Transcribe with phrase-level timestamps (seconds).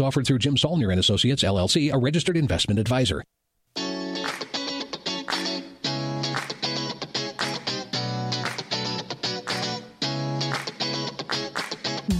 [0.00, 3.22] offered through Jim Saulnier and Associates LLC, a registered investment advisor.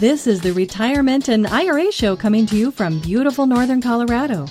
[0.01, 4.47] This is the Retirement and IRA Show coming to you from beautiful northern Colorado.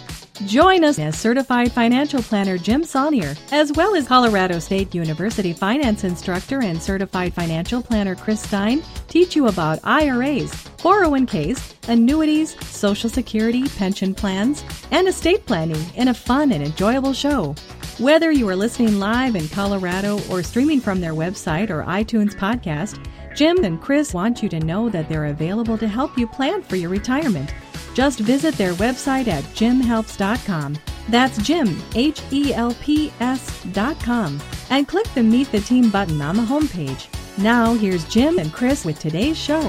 [0.46, 6.06] Join us as certified financial planner Jim Saulnier, as well as Colorado State University finance
[6.06, 13.68] instructor and certified financial planner Chris Stein, teach you about IRAs, 401ks, annuities, Social Security,
[13.68, 17.54] pension plans, and estate planning in a fun and enjoyable show.
[17.98, 23.06] Whether you are listening live in Colorado or streaming from their website or iTunes podcast,
[23.36, 26.78] Jim and Chris want you to know that they're available to help you plan for
[26.78, 27.54] your retirement.
[28.00, 30.78] Just visit their website at jimhelps.com.
[31.10, 36.38] That's Jim, H E L P S.com, and click the Meet the Team button on
[36.38, 37.08] the homepage.
[37.38, 39.60] Now, here's Jim and Chris with today's show.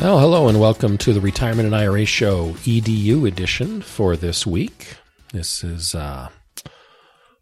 [0.00, 4.96] Well, hello and welcome to the Retirement and IRA Show EDU edition for this week.
[5.34, 6.30] This is uh,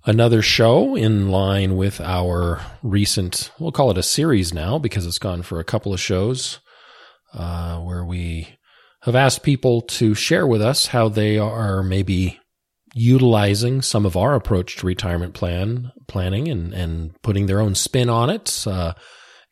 [0.06, 5.20] another show in line with our recent, we'll call it a series now because it's
[5.20, 6.58] gone for a couple of shows
[7.38, 8.48] uh, where we
[9.02, 12.38] have asked people to share with us how they are maybe
[12.94, 18.10] utilizing some of our approach to retirement plan planning and, and putting their own spin
[18.10, 18.66] on it.
[18.66, 18.94] Uh,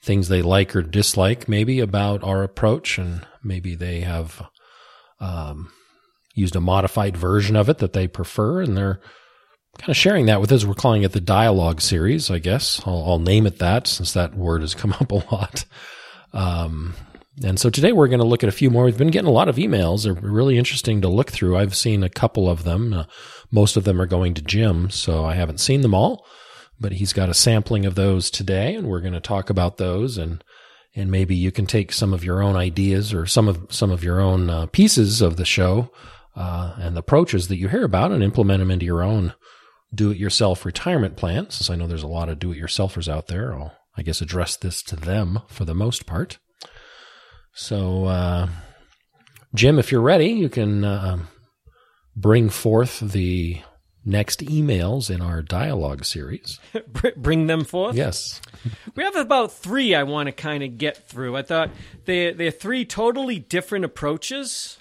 [0.03, 4.43] things they like or dislike maybe about our approach and maybe they have
[5.21, 5.71] um,
[6.35, 9.01] used a modified version of it that they prefer and they're
[9.79, 10.65] kind of sharing that with us.
[10.65, 12.81] We're calling it the dialogue series, I guess.
[12.87, 15.65] I'll, I'll name it that since that word has come up a lot.
[16.33, 16.95] Um,
[17.45, 18.85] and so today we're going to look at a few more.
[18.85, 20.05] We've been getting a lot of emails.
[20.05, 21.57] They're really interesting to look through.
[21.57, 22.93] I've seen a couple of them.
[22.93, 23.05] Uh,
[23.51, 26.27] most of them are going to Jim, so I haven't seen them all,
[26.81, 30.19] but he's got a sampling of those today, and we're going to talk about those
[30.19, 30.43] and
[30.97, 34.03] and maybe you can take some of your own ideas or some of some of
[34.03, 35.93] your own uh, pieces of the show
[36.35, 39.35] uh, and the approaches that you hear about and implement them into your own
[39.95, 41.51] do-it-yourself retirement plan.
[41.51, 44.83] Since I know there's a lot of do-it-yourselfers out there, I'll I guess address this
[44.85, 46.39] to them for the most part.
[47.57, 48.49] So, uh,
[49.55, 51.21] Jim, if you're ready, you can uh,
[52.15, 53.63] bring forth the
[54.05, 56.61] next emails in our dialogue series.
[57.17, 57.97] bring them forth?
[57.97, 58.43] Yes.
[58.95, 61.35] we have about three I want to kind of get through.
[61.35, 61.71] I thought
[62.05, 64.77] they, they're three totally different approaches,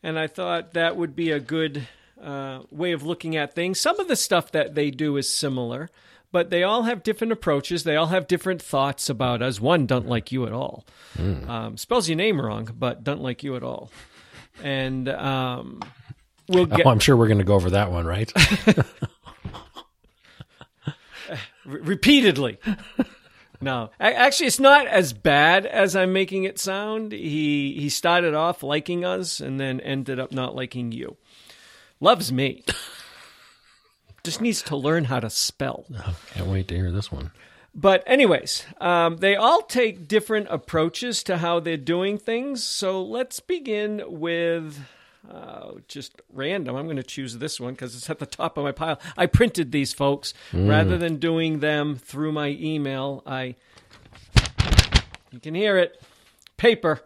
[0.00, 1.88] and I thought that would be a good
[2.22, 3.80] uh, way of looking at things.
[3.80, 5.90] Some of the stuff that they do is similar
[6.32, 7.84] but they all have different approaches.
[7.84, 9.60] They all have different thoughts about us.
[9.60, 10.84] One don't like you at all.
[11.16, 11.48] Mm.
[11.48, 13.90] Um, spells your name wrong, but don't like you at all.
[14.62, 15.80] And um,
[16.48, 16.86] we'll get.
[16.86, 18.32] Oh, I'm sure we're going to go over that one, right?
[21.64, 22.58] repeatedly.
[23.60, 27.12] No, actually, it's not as bad as I'm making it sound.
[27.12, 31.16] He he started off liking us and then ended up not liking you.
[32.00, 32.64] Loves me.
[34.24, 35.86] Just needs to learn how to spell.
[35.96, 37.30] Oh, can't wait to hear this one.
[37.74, 42.64] But, anyways, um, they all take different approaches to how they're doing things.
[42.64, 44.80] So let's begin with
[45.30, 46.74] uh, just random.
[46.74, 48.98] I'm going to choose this one because it's at the top of my pile.
[49.16, 50.34] I printed these, folks.
[50.52, 50.68] Mm.
[50.68, 53.54] Rather than doing them through my email, I.
[55.30, 56.02] You can hear it.
[56.56, 57.02] Paper.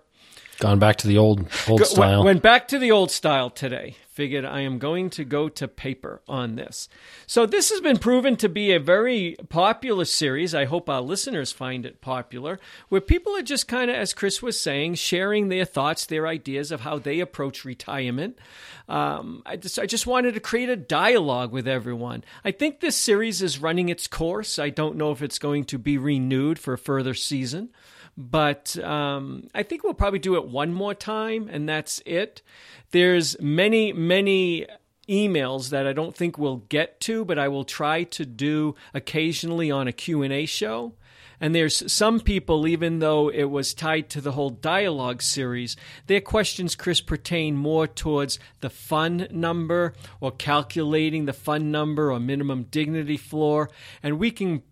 [0.62, 2.25] Gone back to the old old Go, style.
[2.25, 6.21] Went back to the old style today figured I am going to go to paper
[6.28, 6.89] on this.
[7.27, 10.55] So, this has been proven to be a very popular series.
[10.55, 14.43] I hope our listeners find it popular, where people are just kind of, as Chris
[14.43, 18.39] was saying, sharing their thoughts, their ideas of how they approach retirement.
[18.89, 22.22] Um, I, just, I just wanted to create a dialogue with everyone.
[22.45, 24.59] I think this series is running its course.
[24.59, 27.71] I don't know if it's going to be renewed for a further season
[28.16, 32.42] but um, I think we'll probably do it one more time, and that's it.
[32.91, 34.66] There's many, many
[35.09, 39.70] emails that I don't think we'll get to, but I will try to do occasionally
[39.70, 40.94] on a Q&A show.
[41.41, 45.76] And there's some people, even though it was tied to the whole dialogue series,
[46.06, 52.20] their questions, Chris, pertain more towards the fun number or calculating the fun number or
[52.20, 53.70] minimum dignity floor.
[54.04, 54.62] And we can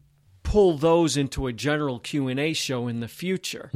[0.50, 3.70] pull those into a general q&a show in the future.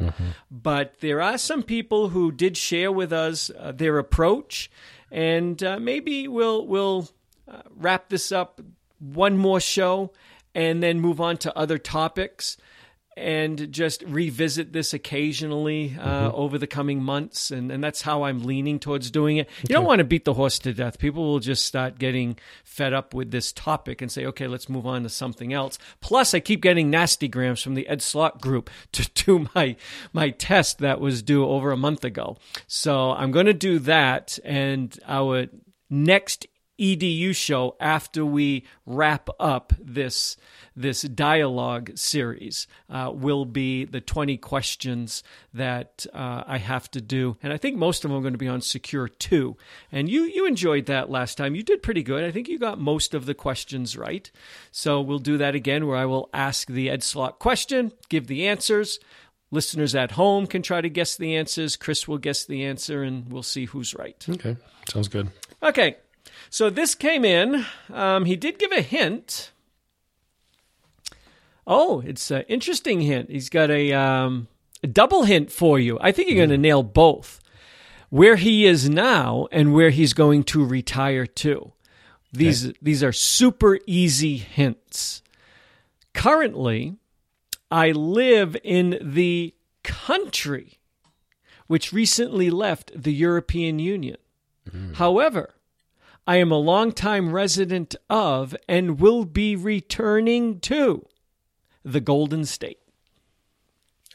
[0.51, 4.71] But there are some people who did share with us uh, their approach
[5.13, 7.09] and uh, maybe we'll we'll
[7.47, 8.61] uh, wrap this up
[8.99, 10.11] one more show
[10.53, 12.57] and then move on to other topics
[13.17, 17.51] and just revisit this occasionally uh, over the coming months.
[17.51, 19.49] And, and that's how I'm leaning towards doing it.
[19.63, 20.99] You don't want to beat the horse to death.
[20.99, 24.87] People will just start getting fed up with this topic and say, okay, let's move
[24.87, 25.79] on to something else.
[26.01, 29.77] Plus, I keep getting nasty grams from the Ed Slott group to do my,
[30.13, 32.37] my test that was due over a month ago.
[32.67, 34.39] So I'm going to do that.
[34.45, 35.47] And our
[35.89, 36.47] next
[36.79, 40.37] edu show after we wrap up this
[40.77, 45.23] this dialogue series uh, will be the 20 questions
[45.53, 47.37] that uh, I have to do.
[47.45, 49.57] And I think most of them are going to be on secure 2
[49.93, 51.55] and you you enjoyed that last time.
[51.55, 52.25] You did pretty good.
[52.25, 54.31] I think you got most of the questions right.
[54.73, 58.49] So we'll do that again where I will ask the Ed Slott question give the
[58.49, 58.99] answers.
[59.51, 61.77] Listeners at home can try to guess the answers.
[61.77, 64.25] Chris will guess the answer and we'll see who's right.
[64.29, 64.57] Okay.
[64.89, 65.31] Sounds good.
[65.63, 65.97] Okay,
[66.55, 67.67] so this came in.
[67.93, 69.51] Um, he did give a hint.
[71.67, 73.29] Oh, it's an interesting hint.
[73.29, 74.47] He's got a, um,
[74.81, 75.99] a double hint for you.
[76.01, 77.41] I think you're going to nail both.
[78.09, 81.73] Where he is now and where he's going to retire to.
[82.33, 85.25] These these are super easy hints.
[86.13, 86.95] Currently,
[87.69, 90.79] I live in the country
[91.67, 94.19] which recently left the European Union.
[94.95, 95.54] However,
[96.27, 101.07] I am a longtime resident of and will be returning to
[101.85, 102.79] the Golden State.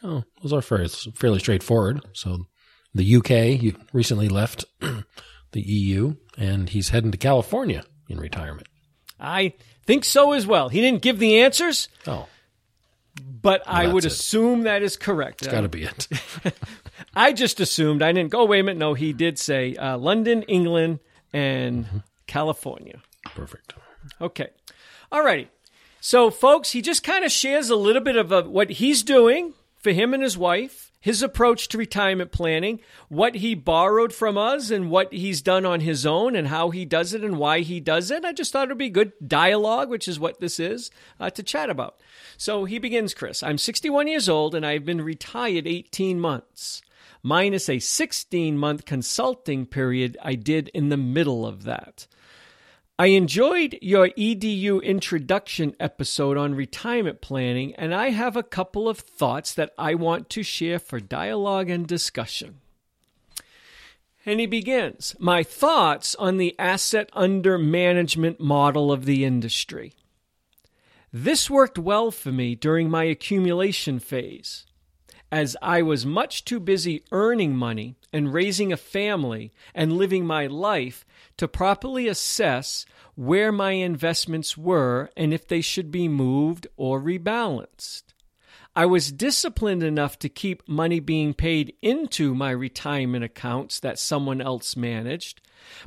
[0.02, 2.00] Oh, those are fairly, fairly straightforward.
[2.12, 2.46] So
[2.94, 8.66] the UK you recently left the EU, and he's heading to California in retirement.
[9.20, 9.52] I
[9.84, 10.68] think so as well.
[10.70, 12.26] He didn't give the answers, Oh,
[13.42, 14.12] but I that's would it.
[14.12, 15.42] assume that is correct.
[15.42, 16.08] It's got to be it.
[17.14, 18.02] I just assumed.
[18.02, 18.78] I didn't go, wait a minute.
[18.78, 21.00] No, he did say uh, London, England,
[21.32, 23.00] and California.
[23.24, 23.74] Perfect.
[24.20, 24.48] Okay.
[25.12, 25.48] All righty.
[26.00, 29.52] So, folks, he just kind of shares a little bit of uh, what he's doing
[29.76, 34.70] for him and his wife, his approach to retirement planning, what he borrowed from us,
[34.70, 37.80] and what he's done on his own, and how he does it and why he
[37.80, 38.24] does it.
[38.24, 41.42] I just thought it would be good dialogue, which is what this is, uh, to
[41.42, 42.00] chat about.
[42.36, 43.42] So he begins, Chris.
[43.42, 46.80] I'm 61 years old and I've been retired 18 months,
[47.22, 52.06] minus a 16 month consulting period I did in the middle of that.
[52.98, 58.98] I enjoyed your EDU introduction episode on retirement planning, and I have a couple of
[58.98, 62.60] thoughts that I want to share for dialogue and discussion.
[64.26, 69.94] And he begins My thoughts on the asset under management model of the industry.
[71.10, 74.66] This worked well for me during my accumulation phase,
[75.32, 80.46] as I was much too busy earning money and raising a family and living my
[80.46, 81.04] life
[81.36, 82.84] to properly assess
[83.14, 88.02] where my investments were and if they should be moved or rebalanced.
[88.74, 94.40] I was disciplined enough to keep money being paid into my retirement accounts that someone
[94.40, 95.40] else managed,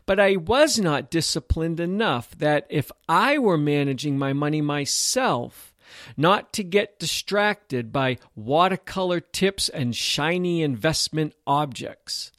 [0.05, 5.72] but I was not disciplined enough that if I were managing my money myself,
[6.17, 12.31] not to get distracted by watercolor tips and shiny investment objects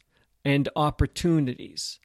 [0.43, 1.99] and opportunities.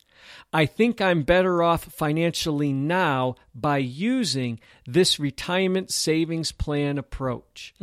[0.53, 7.75] I think I'm better off financially now by using this retirement savings plan approach.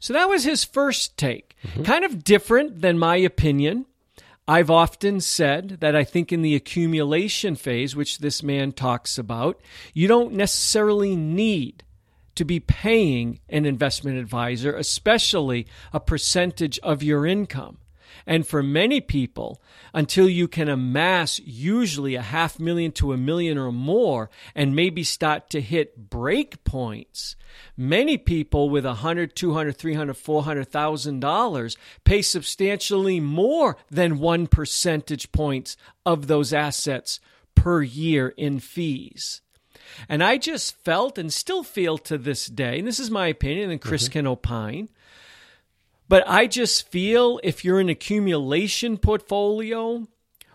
[0.00, 1.56] So that was his first take.
[1.64, 1.82] Mm-hmm.
[1.84, 3.86] Kind of different than my opinion.
[4.48, 9.60] I've often said that I think in the accumulation phase, which this man talks about,
[9.92, 11.82] you don't necessarily need
[12.36, 17.78] to be paying an investment advisor, especially a percentage of your income.
[18.26, 19.60] And for many people,
[19.94, 25.04] until you can amass usually a half million to a million or more and maybe
[25.04, 27.36] start to hit break points,
[27.76, 33.20] many people with a hundred, two hundred, three hundred, four hundred thousand dollars pay substantially
[33.20, 37.20] more than one percentage points of those assets
[37.54, 39.40] per year in fees.
[40.08, 43.70] And I just felt and still feel to this day, and this is my opinion,
[43.70, 44.12] and Chris mm-hmm.
[44.12, 44.88] can opine,
[46.08, 50.06] but I just feel if you're an accumulation portfolio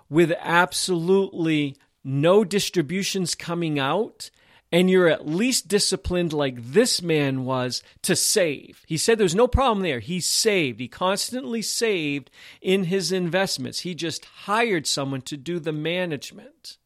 [0.10, 4.30] with absolutely no distributions coming out,
[4.72, 8.84] and you're at least disciplined like this man was to save.
[8.88, 10.00] He said there's no problem there.
[10.00, 10.80] He saved.
[10.80, 13.82] He constantly saved in his investments.
[13.82, 16.78] He just hired someone to do the management.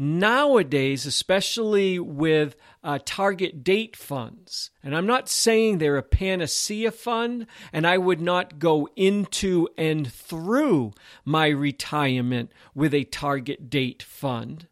[0.00, 7.46] Nowadays, especially with uh, target date funds, and I'm not saying they're a panacea fund,
[7.70, 10.92] and I would not go into and through
[11.22, 14.66] my retirement with a target date fund.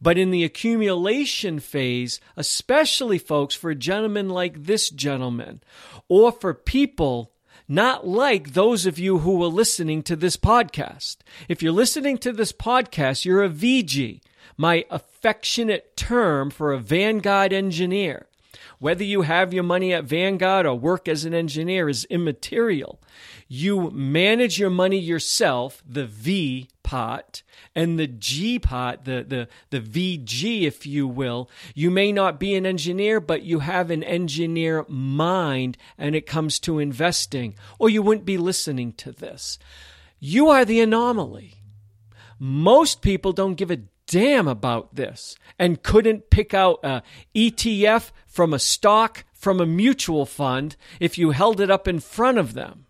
[0.00, 5.62] But in the accumulation phase, especially folks, for a gentleman like this gentleman,
[6.08, 7.30] or for people
[7.68, 11.18] not like those of you who are listening to this podcast.
[11.48, 14.20] If you're listening to this podcast, you're a VG,
[14.56, 18.26] my affectionate term for a Vanguard engineer.
[18.78, 23.00] Whether you have your money at Vanguard or work as an engineer is immaterial.
[23.48, 27.42] You manage your money yourself, the V part,
[27.74, 31.50] and the G part, the, the, the VG, if you will.
[31.74, 36.58] You may not be an engineer, but you have an engineer mind and it comes
[36.60, 39.58] to investing, or you wouldn't be listening to this.
[40.20, 41.54] You are the anomaly.
[42.38, 47.02] Most people don't give a damn about this and couldn't pick out a
[47.34, 52.38] ETF from a stock from a mutual fund if you held it up in front
[52.38, 52.86] of them.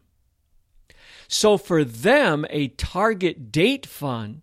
[1.27, 4.43] So for them, a target date fund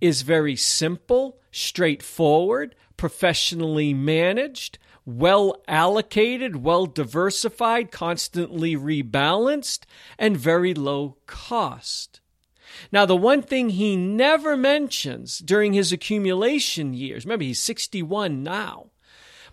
[0.00, 9.84] is very simple, straightforward, professionally managed, well allocated, well diversified, constantly rebalanced,
[10.18, 12.20] and very low cost.
[12.92, 18.86] Now, the one thing he never mentions during his accumulation years, remember he's 61 now,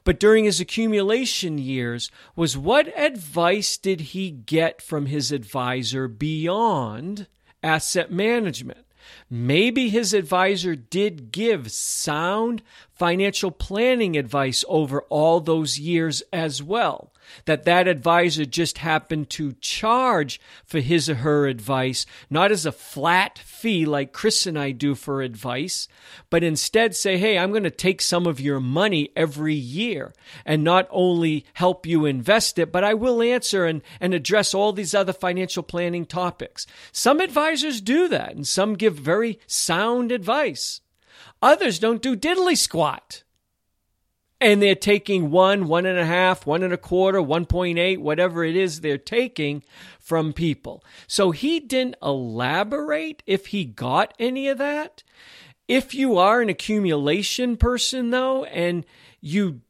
[0.03, 7.27] but during his accumulation years was what advice did he get from his advisor beyond
[7.63, 8.85] asset management?
[9.29, 17.11] Maybe his advisor did give sound financial planning advice over all those years as well
[17.45, 22.71] that that advisor just happened to charge for his or her advice, not as a
[22.71, 25.87] flat fee like Chris and I do for advice,
[26.29, 30.13] but instead say, hey, I'm going to take some of your money every year
[30.45, 34.71] and not only help you invest it, but I will answer and, and address all
[34.71, 36.65] these other financial planning topics.
[36.91, 40.81] Some advisors do that and some give very sound advice.
[41.41, 43.23] Others don't do diddly squat
[44.45, 48.55] and they're taking one, one and a half, one and a quarter, 1.8, whatever it
[48.55, 49.63] is they're taking
[49.99, 50.83] from people.
[51.07, 55.01] So he didn't elaborate if he got any of that.
[55.67, 58.85] If you are an accumulation person, though, and
[59.19, 59.61] you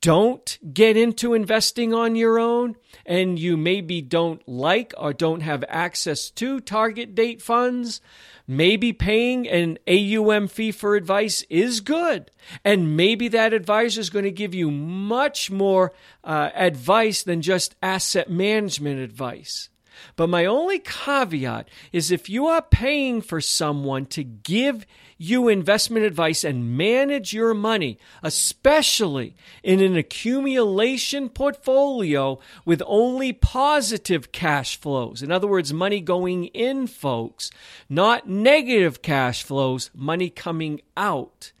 [0.00, 5.64] don't get into investing on your own and you maybe don't like or don't have
[5.68, 8.00] access to target date funds,
[8.46, 12.30] maybe paying an AUM fee for advice is good.
[12.64, 15.92] And maybe that advisor is going to give you much more
[16.24, 19.68] uh, advice than just asset management advice.
[20.16, 24.86] But my only caveat is if you are paying for someone to give
[25.22, 34.32] you investment advice and manage your money, especially in an accumulation portfolio with only positive
[34.32, 35.22] cash flows.
[35.22, 37.52] In other words, money going in, folks,
[37.88, 41.52] not negative cash flows, money coming out.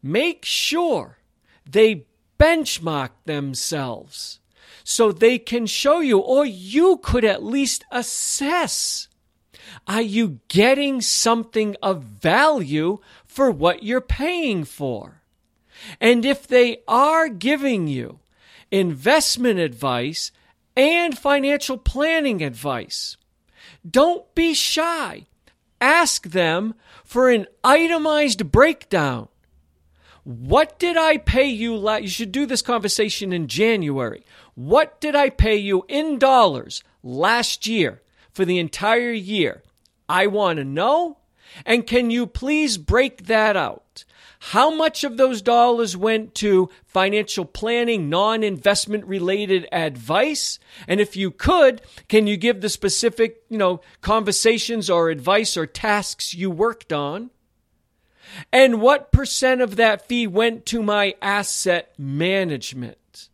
[0.00, 1.18] Make sure
[1.68, 2.06] they
[2.38, 4.38] benchmark themselves
[4.84, 9.05] so they can show you, or you could at least assess.
[9.86, 15.22] Are you getting something of value for what you're paying for?
[16.00, 18.20] And if they are giving you
[18.70, 20.32] investment advice
[20.76, 23.16] and financial planning advice,
[23.88, 25.26] don't be shy.
[25.80, 29.28] Ask them for an itemized breakdown.
[30.24, 31.76] What did I pay you?
[31.76, 34.24] La- you should do this conversation in January.
[34.54, 38.02] What did I pay you in dollars last year
[38.36, 39.62] for the entire year?
[40.10, 41.16] I want to know.
[41.64, 44.04] And can you please break that out?
[44.38, 50.58] How much of those dollars went to financial planning, non investment related advice?
[50.86, 55.66] And if you could, can you give the specific, you know, conversations or advice or
[55.66, 57.30] tasks you worked on?
[58.52, 63.30] And what percent of that fee went to my asset management?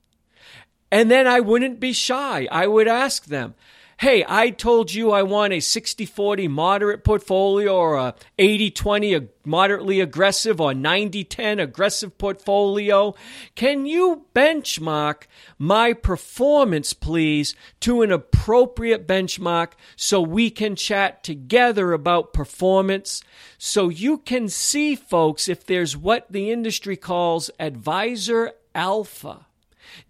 [0.92, 2.46] And then I wouldn't be shy.
[2.52, 3.54] I would ask them,
[4.02, 9.28] hey, I told you I want a 60 40 moderate portfolio or a 80 20
[9.44, 13.14] moderately aggressive or 90 10 aggressive portfolio.
[13.54, 21.92] Can you benchmark my performance, please, to an appropriate benchmark so we can chat together
[21.92, 23.22] about performance?
[23.56, 29.46] So you can see, folks, if there's what the industry calls advisor alpha.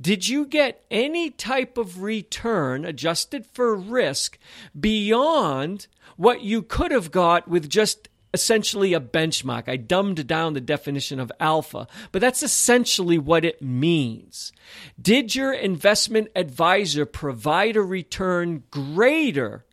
[0.00, 4.38] Did you get any type of return adjusted for risk
[4.78, 5.86] beyond
[6.16, 9.68] what you could have got with just essentially a benchmark.
[9.68, 14.52] I dumbed down the definition of alpha, but that's essentially what it means.
[15.00, 19.64] Did your investment advisor provide a return greater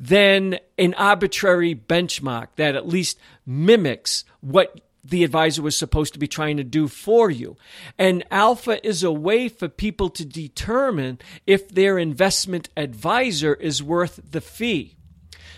[0.00, 6.28] than an arbitrary benchmark that at least mimics what the advisor was supposed to be
[6.28, 7.56] trying to do for you.
[7.98, 14.20] And alpha is a way for people to determine if their investment advisor is worth
[14.30, 14.96] the fee.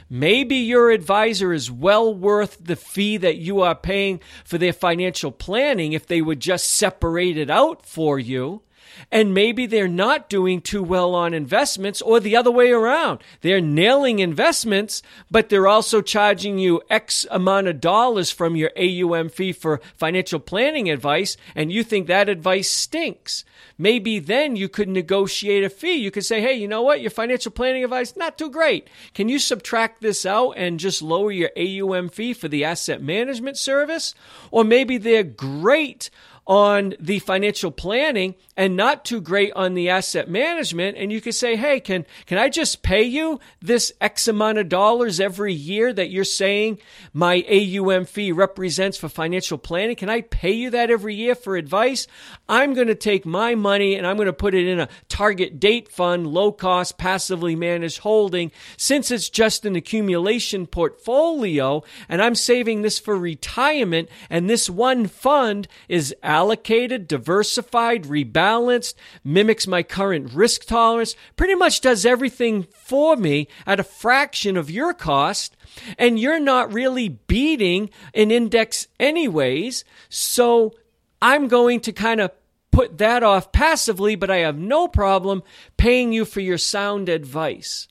[0.08, 5.30] Maybe your advisor is well worth the fee that you are paying for their financial
[5.30, 8.62] planning if they would just separate it out for you
[9.10, 13.20] and maybe they're not doing too well on investments or the other way around.
[13.40, 19.28] They're nailing investments, but they're also charging you X amount of dollars from your AUM
[19.28, 23.44] fee for financial planning advice, and you think that advice stinks.
[23.78, 25.96] Maybe then you could negotiate a fee.
[25.96, 27.00] You could say, hey, you know what?
[27.00, 28.88] Your financial planning advice, not too great.
[29.14, 33.56] Can you subtract this out and just lower your AUM fee for the asset management
[33.56, 34.14] service?
[34.50, 36.10] Or maybe they're great
[36.46, 40.96] on the financial planning and not too great on the asset management.
[40.96, 44.68] And you could say hey can can I just pay you this x amount of
[44.68, 46.78] dollars every year that you're saying
[47.12, 49.96] my AUM fee represents for financial planning?
[49.96, 52.06] Can I pay you that every year for advice?
[52.48, 55.60] I'm going to take my money and I'm going to put it in a target
[55.60, 58.50] date fund low cost passively managed holding.
[58.76, 65.06] Since it's just an accumulation portfolio and I'm saving this for retirement and this one
[65.06, 68.94] fund is allocated, diversified, rebalanced,
[69.24, 74.70] mimics my current risk tolerance, pretty much does everything for me at a fraction of
[74.70, 75.56] your cost.
[75.98, 79.84] And you're not really beating an index anyways.
[80.08, 80.72] So
[81.20, 82.30] I'm going to kind of
[82.70, 85.42] put that off passively, but I have no problem
[85.76, 87.88] paying you for your sound advice.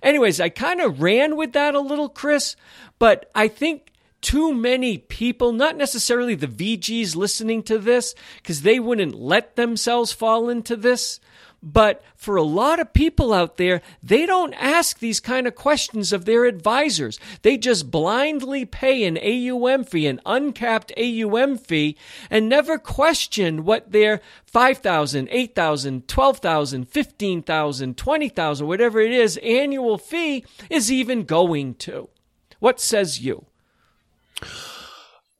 [0.00, 2.54] Anyways, I kind of ran with that a little, Chris,
[3.00, 3.89] but I think
[4.20, 10.12] too many people, not necessarily the VGs listening to this, because they wouldn't let themselves
[10.12, 11.20] fall into this.
[11.62, 16.10] But for a lot of people out there, they don't ask these kind of questions
[16.12, 17.18] of their advisors.
[17.42, 21.98] They just blindly pay an AUM fee, an uncapped AUM fee,
[22.30, 30.44] and never question what their 5,000, 8,000, 12,000, 15,000, 20,000, whatever it is, annual fee
[30.70, 32.08] is even going to.
[32.58, 33.44] What says you?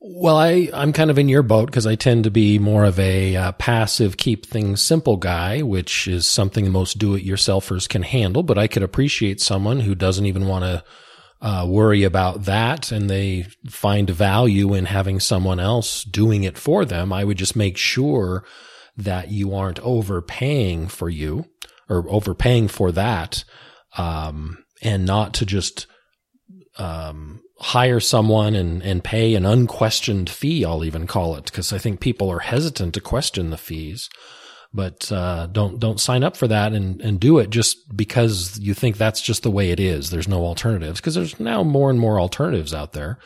[0.03, 2.99] Well, I, I'm kind of in your boat because I tend to be more of
[2.99, 8.01] a uh, passive, keep things simple guy, which is something most do it yourselfers can
[8.01, 8.41] handle.
[8.41, 10.83] But I could appreciate someone who doesn't even want to
[11.41, 16.83] uh, worry about that and they find value in having someone else doing it for
[16.83, 17.13] them.
[17.13, 18.43] I would just make sure
[18.97, 21.45] that you aren't overpaying for you
[21.89, 23.43] or overpaying for that.
[23.97, 25.87] Um, and not to just,
[26.77, 31.77] um, hire someone and, and pay an unquestioned fee, I'll even call it, because I
[31.77, 34.09] think people are hesitant to question the fees.
[34.73, 38.73] But uh, don't don't sign up for that and, and do it just because you
[38.73, 40.09] think that's just the way it is.
[40.09, 43.19] There's no alternatives because there's now more and more alternatives out there,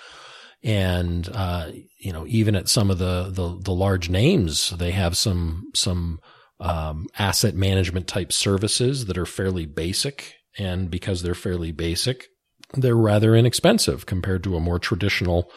[0.63, 1.69] and uh,
[1.99, 6.19] you know even at some of the, the the large names, they have some some
[6.59, 12.25] um, asset management type services that are fairly basic, and because they're fairly basic,
[12.75, 15.51] they're rather inexpensive compared to a more traditional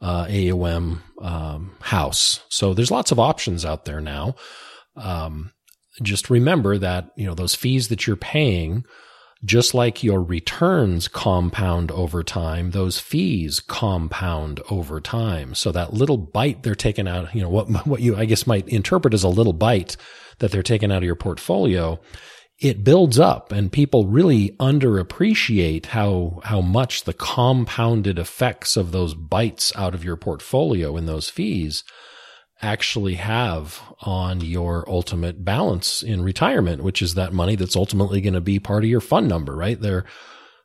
[0.00, 2.40] uh, AUM um, house.
[2.48, 4.34] So there's lots of options out there now.
[4.96, 5.52] Um,
[6.02, 8.84] just remember that you know those fees that you're paying,
[9.44, 15.54] just like your returns compound over time, those fees compound over time.
[15.54, 18.68] So that little bite they're taking out, you know what what you I guess might
[18.68, 19.96] interpret as a little bite
[20.38, 21.98] that they're taking out of your portfolio
[22.58, 29.14] it builds up and people really underappreciate how, how much the compounded effects of those
[29.14, 31.84] bites out of your portfolio and those fees
[32.62, 38.32] actually have on your ultimate balance in retirement, which is that money that's ultimately going
[38.32, 39.78] to be part of your fun number, right?
[39.78, 40.06] There,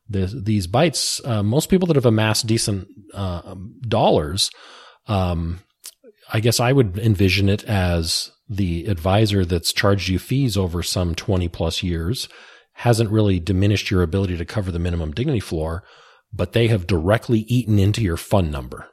[0.08, 4.50] these bites, uh, most people that have amassed decent uh, dollars,
[5.08, 5.60] um,
[6.32, 11.16] I guess I would envision it as the advisor that's charged you fees over some
[11.16, 12.28] 20 plus years
[12.74, 15.84] hasn't really diminished your ability to cover the minimum dignity floor,
[16.34, 18.90] but they have directly eaten into your fun number.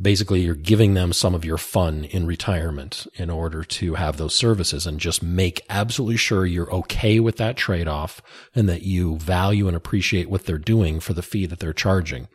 [0.00, 4.34] Basically, you're giving them some of your fun in retirement in order to have those
[4.34, 8.22] services and just make absolutely sure you're okay with that trade off
[8.54, 12.28] and that you value and appreciate what they're doing for the fee that they're charging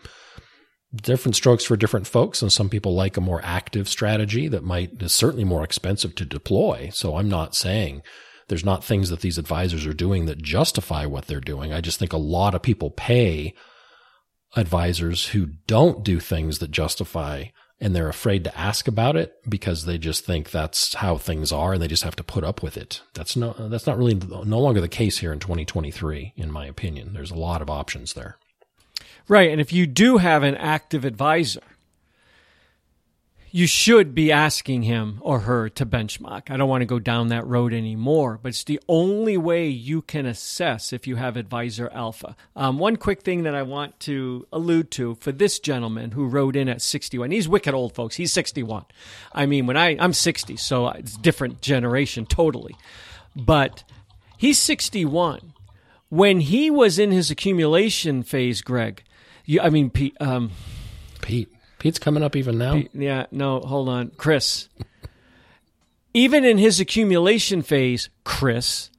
[0.95, 2.41] different strokes for different folks.
[2.41, 6.25] And some people like a more active strategy that might is certainly more expensive to
[6.25, 6.89] deploy.
[6.93, 8.01] So I'm not saying
[8.47, 11.73] there's not things that these advisors are doing that justify what they're doing.
[11.73, 13.53] I just think a lot of people pay
[14.55, 17.45] advisors who don't do things that justify
[17.79, 21.73] and they're afraid to ask about it because they just think that's how things are
[21.73, 23.01] and they just have to put up with it.
[23.13, 27.13] That's no that's not really no longer the case here in 2023 in my opinion.
[27.13, 28.37] There's a lot of options there.
[29.27, 31.63] Right, and if you do have an active advisor,
[33.55, 36.51] you should be asking him or her to benchmark.
[36.51, 40.01] I don't want to go down that road anymore, but it's the only way you
[40.01, 42.35] can assess if you have advisor alpha.
[42.57, 46.57] Um, one quick thing that I want to allude to for this gentleman who wrote
[46.57, 47.31] in at 61.
[47.31, 48.17] He's wicked old, folks.
[48.17, 48.83] He's 61.
[49.31, 52.75] I mean, when I I'm 60, so it's different generation totally.
[53.37, 53.85] But
[54.37, 55.53] he's 61.
[56.09, 59.01] When he was in his accumulation phase, Greg,
[59.45, 60.15] you, I mean, Pete.
[60.19, 60.51] Um,
[61.21, 61.51] Pete.
[61.79, 62.73] Pete's coming up even now.
[62.73, 64.69] Pete, yeah, no, hold on, Chris.
[66.13, 68.89] even in his accumulation phase, Chris,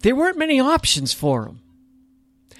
[0.00, 1.60] there weren't many options for him.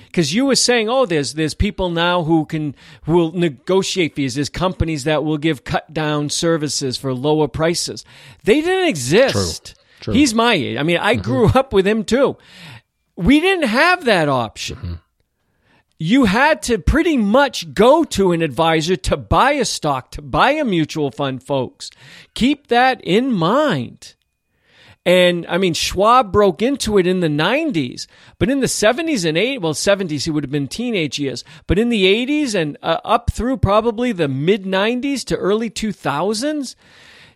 [0.07, 4.35] Because you were saying, oh, there's there's people now who can who will negotiate fees.
[4.35, 8.05] There's companies that will give cut down services for lower prices.
[8.43, 9.67] They didn't exist.
[9.67, 9.75] True.
[10.01, 10.15] True.
[10.15, 10.79] He's my age.
[10.79, 11.23] I mean, I mm-hmm.
[11.23, 12.37] grew up with him too.
[13.15, 14.77] We didn't have that option.
[14.77, 14.95] Mm-hmm
[16.03, 20.53] you had to pretty much go to an advisor to buy a stock, to buy
[20.53, 21.91] a mutual fund, folks.
[22.33, 24.15] Keep that in mind.
[25.05, 28.07] And I mean, Schwab broke into it in the 90s,
[28.39, 31.79] but in the 70s and 80s, well, 70s, he would have been teenage years, but
[31.79, 36.77] in the 80s and uh, up through probably the mid 90s to early 2000s,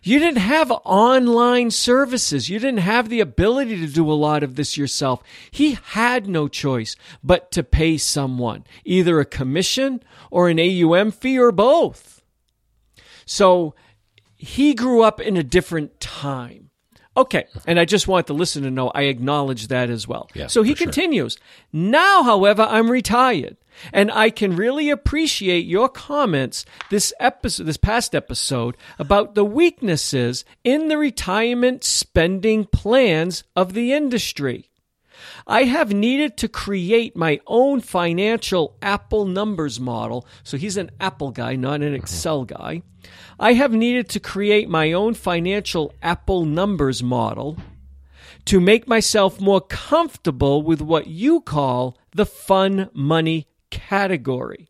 [0.05, 2.47] you didn't have online services.
[2.47, 5.23] You didn't have the ability to do a lot of this yourself.
[5.49, 11.39] He had no choice but to pay someone, either a commission or an AUM fee
[11.39, 12.21] or both.
[13.25, 13.73] So
[14.35, 16.64] he grew up in a different time.
[17.17, 20.29] Okay, and I just want the listener to know I acknowledge that as well.
[20.33, 21.33] Yeah, so he continues.
[21.33, 21.43] Sure.
[21.71, 23.57] Now, however, I'm retired.
[23.91, 30.45] And I can really appreciate your comments this episode, this past episode about the weaknesses
[30.63, 34.69] in the retirement spending plans of the industry.
[35.47, 40.27] I have needed to create my own financial Apple numbers model.
[40.43, 42.81] So he's an Apple guy, not an Excel guy.
[43.39, 47.57] I have needed to create my own financial Apple numbers model
[48.45, 54.69] to make myself more comfortable with what you call the fun money category.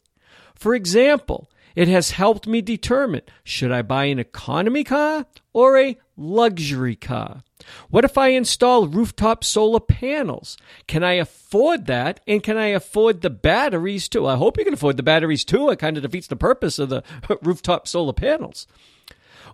[0.56, 5.98] For example, it has helped me determine should I buy an economy car or a
[6.16, 7.44] luxury car?
[7.90, 10.58] What if I install rooftop solar panels?
[10.88, 12.20] Can I afford that?
[12.28, 14.28] And can I afford the batteries too?
[14.28, 15.70] I hope you can afford the batteries too.
[15.70, 17.04] It kind of defeats the purpose of the
[17.42, 18.68] rooftop solar panels.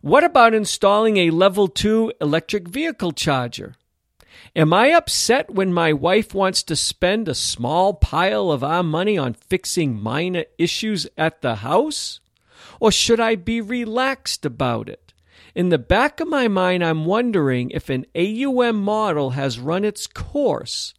[0.02, 3.76] What about installing a level 2 electric vehicle charger?
[4.56, 9.18] Am I upset when my wife wants to spend a small pile of our money
[9.18, 12.20] on fixing minor issues at the house?
[12.80, 15.11] Or should I be relaxed about it?
[15.54, 20.08] In the back of my mind, I'm wondering if an AUM model has run its
[20.08, 20.94] course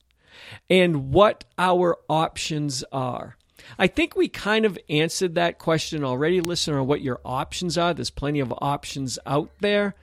[0.69, 3.37] and what our options are.
[3.79, 7.95] I think we kind of answered that question already, listener, on what your options are.
[7.95, 9.95] There's plenty of options out there.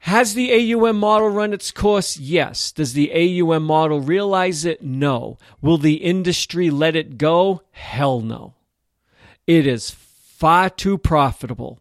[0.00, 2.16] Has the AUM model run its course?
[2.16, 2.70] Yes.
[2.70, 4.82] Does the AUM model realize it?
[4.82, 5.38] No.
[5.60, 7.62] Will the industry let it go?
[7.72, 8.54] Hell no.
[9.46, 11.80] It is far too profitable,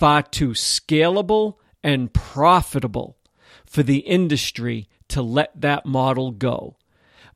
[0.00, 3.18] far too scalable and profitable
[3.66, 6.78] for the industry to let that model go.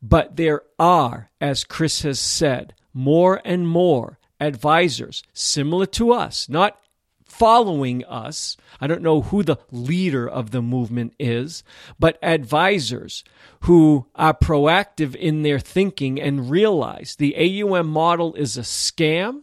[0.00, 6.80] But there are, as Chris has said, more and more advisors similar to us, not
[7.26, 8.56] following us.
[8.80, 11.64] I don't know who the leader of the movement is,
[11.98, 13.24] but advisors
[13.60, 19.42] who are proactive in their thinking and realize the AUM model is a scam.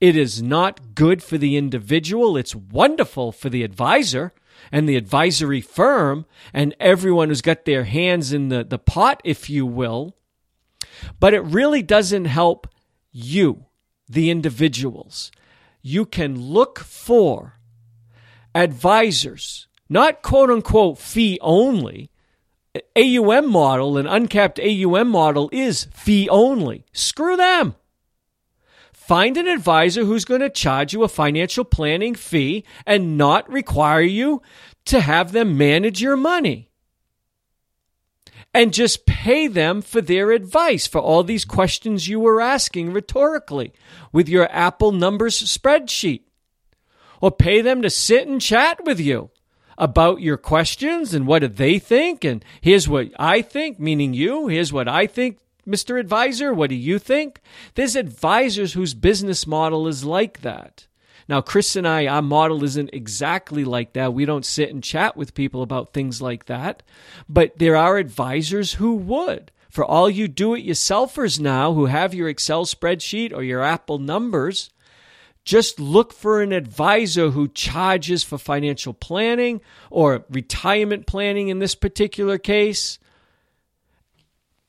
[0.00, 2.36] It is not good for the individual.
[2.36, 4.32] It's wonderful for the advisor
[4.72, 9.48] and the advisory firm and everyone who's got their hands in the, the pot, if
[9.48, 10.16] you will.
[11.20, 12.66] But it really doesn't help
[13.12, 13.66] you,
[14.08, 15.30] the individuals
[15.82, 17.58] you can look for
[18.54, 22.10] advisors, not quote unquote fee only.
[22.94, 26.84] AUM model, an uncapped AUM model is fee only.
[26.92, 27.74] Screw them.
[29.08, 34.02] Find an advisor who's going to charge you a financial planning fee and not require
[34.02, 34.42] you
[34.84, 36.68] to have them manage your money
[38.52, 43.72] and just pay them for their advice for all these questions you were asking rhetorically
[44.12, 46.24] with your Apple numbers spreadsheet.
[47.22, 49.30] Or pay them to sit and chat with you
[49.78, 54.48] about your questions and what do they think and here's what I think meaning you
[54.48, 55.38] here's what I think
[55.68, 56.00] Mr.
[56.00, 56.52] Advisor?
[56.54, 57.40] What do you think?
[57.74, 60.86] There's advisors whose business model is like that.
[61.28, 64.14] Now, Chris and I, our model isn't exactly like that.
[64.14, 66.82] We don't sit and chat with people about things like that.
[67.28, 69.52] But there are advisors who would.
[69.68, 73.98] For all you do it yourselfers now who have your Excel spreadsheet or your Apple
[73.98, 74.70] numbers,
[75.44, 81.74] just look for an advisor who charges for financial planning or retirement planning in this
[81.74, 82.98] particular case,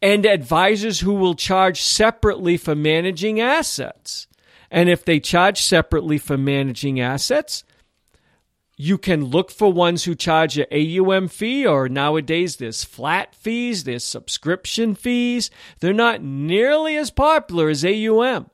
[0.01, 4.27] and advisors who will charge separately for managing assets.
[4.71, 7.63] And if they charge separately for managing assets,
[8.77, 13.83] you can look for ones who charge an AUM fee, or nowadays there's flat fees,
[13.83, 15.51] there's subscription fees.
[15.79, 18.49] They're not nearly as popular as AUM.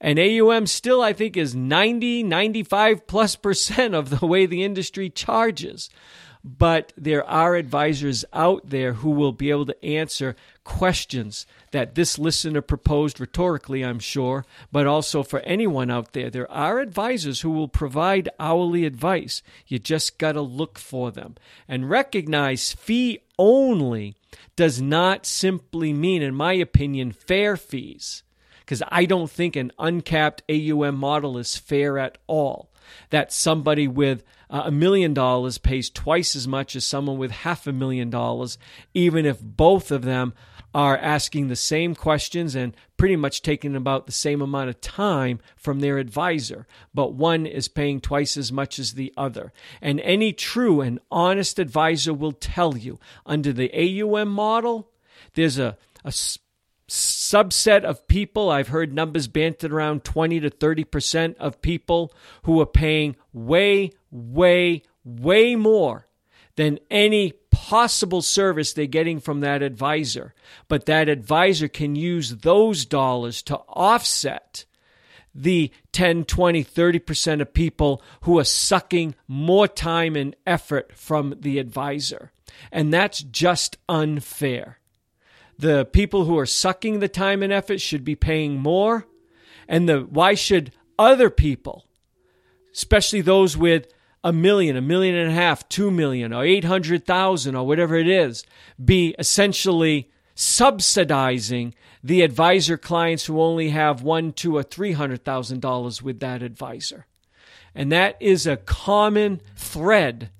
[0.00, 5.10] And AUM still, I think, is 90, 95 plus percent of the way the industry
[5.10, 5.90] charges
[6.44, 10.36] but there are advisors out there who will be able to answer
[10.68, 16.28] questions that this listener proposed rhetorically, I'm sure, but also for anyone out there.
[16.28, 19.42] There are advisors who will provide hourly advice.
[19.66, 24.14] You just got to look for them and recognize fee only
[24.56, 28.22] does not simply mean, in my opinion, fair fees.
[28.60, 32.70] Because I don't think an uncapped AUM model is fair at all.
[33.08, 37.66] That somebody with uh, a million dollars pays twice as much as someone with half
[37.66, 38.58] a million dollars,
[38.92, 40.34] even if both of them
[40.74, 45.40] are asking the same questions and pretty much taking about the same amount of time
[45.56, 49.52] from their advisor, but one is paying twice as much as the other.
[49.80, 54.90] And any true and honest advisor will tell you under the AUM model,
[55.34, 56.12] there's a, a
[56.88, 62.66] subset of people, I've heard numbers banted around 20 to 30% of people who are
[62.66, 66.07] paying way, way, way more
[66.58, 70.34] than any possible service they're getting from that advisor.
[70.66, 74.64] But that advisor can use those dollars to offset
[75.32, 81.60] the 10, 20, 30% of people who are sucking more time and effort from the
[81.60, 82.32] advisor.
[82.72, 84.80] And that's just unfair.
[85.56, 89.06] The people who are sucking the time and effort should be paying more.
[89.68, 91.84] And the why should other people,
[92.74, 93.86] especially those with
[94.28, 98.44] a million, a million and a half, two million, or 800,000, or whatever it is,
[98.82, 105.60] be essentially subsidizing the advisor clients who only have one, two, or three hundred thousand
[105.60, 107.06] dollars with that advisor.
[107.74, 110.30] And that is a common thread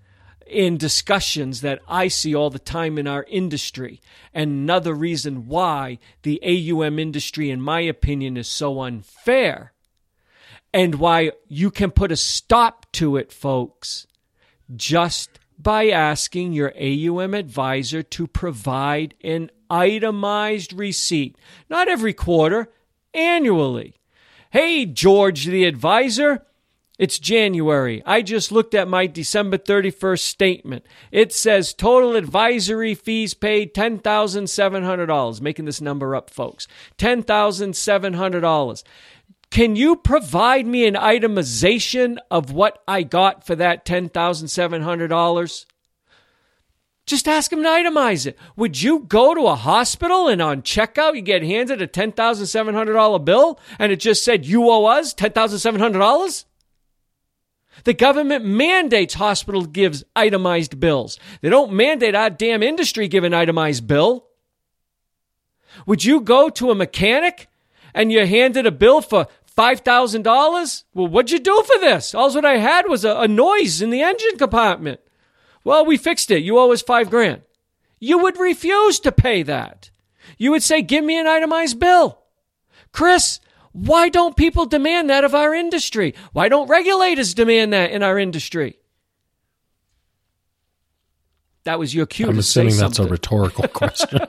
[0.46, 4.00] in discussions that I see all the time in our industry.
[4.34, 9.72] And another reason why the AUM industry, in my opinion, is so unfair
[10.72, 14.06] and why you can put a stop to it, folks,
[14.74, 21.36] just by asking your AUM advisor to provide an itemized receipt,
[21.68, 22.70] not every quarter,
[23.12, 23.94] annually.
[24.50, 26.44] Hey, George, the advisor.
[26.98, 28.02] It's January.
[28.04, 30.84] I just looked at my December 31st statement.
[31.12, 35.40] It says total advisory fees paid $10,700.
[35.40, 36.66] Making this number up, folks.
[36.98, 38.82] $10,700.
[39.50, 45.66] Can you provide me an itemization of what I got for that $10,700?
[47.06, 48.38] Just ask him to itemize it.
[48.56, 53.58] Would you go to a hospital and on checkout you get handed a $10,700 bill
[53.78, 56.44] and it just said you owe us $10,700?
[57.84, 61.18] The government mandates hospital gives itemized bills.
[61.40, 64.26] They don't mandate our damn industry give an itemized bill.
[65.86, 67.48] Would you go to a mechanic
[67.98, 70.84] and you're handed a bill for $5,000?
[70.94, 72.14] Well, what'd you do for this?
[72.14, 75.00] All what I had was a, a noise in the engine compartment.
[75.64, 76.44] Well, we fixed it.
[76.44, 77.42] You owe us five grand.
[77.98, 79.90] You would refuse to pay that.
[80.38, 82.20] You would say, give me an itemized bill.
[82.92, 83.40] Chris,
[83.72, 86.14] why don't people demand that of our industry?
[86.32, 88.78] Why don't regulators demand that in our industry?
[91.64, 92.28] That was your cue.
[92.28, 94.20] I'm assuming that's a rhetorical question.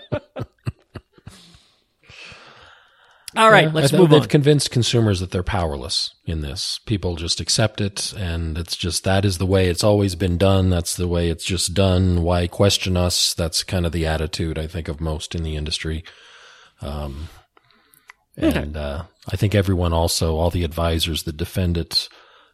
[3.36, 4.28] All right, let's move they've on.
[4.28, 6.80] convinced consumers that they're powerless in this.
[6.88, 10.72] People just accept it, and it's just that is the way it's always been done.
[10.72, 12.24] That's the way it's just done.
[12.24, 13.36] Why question us?
[13.36, 16.04] That's kind of the attitude I think of most in the industry.
[16.82, 17.30] Um,
[18.36, 22.10] and uh, I think everyone also, all the advisors that defend it,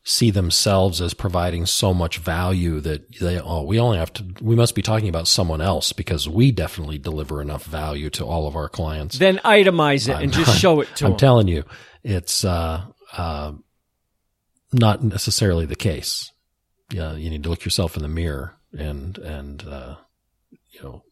[0.08, 4.56] see themselves as providing so much value that they oh we only have to we
[4.56, 8.56] must be talking about someone else because we definitely deliver enough value to all of
[8.56, 9.18] our clients.
[9.18, 11.14] Then itemize it and just show it to them.
[11.14, 11.64] i'm telling you
[12.04, 12.86] it's uh,
[13.18, 13.54] uh,
[14.72, 16.32] not necessarily the case.
[16.92, 19.96] Yeah you need to look yourself in the mirror and and uh,
[20.70, 21.04] you know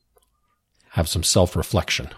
[0.92, 2.10] have some self-reflection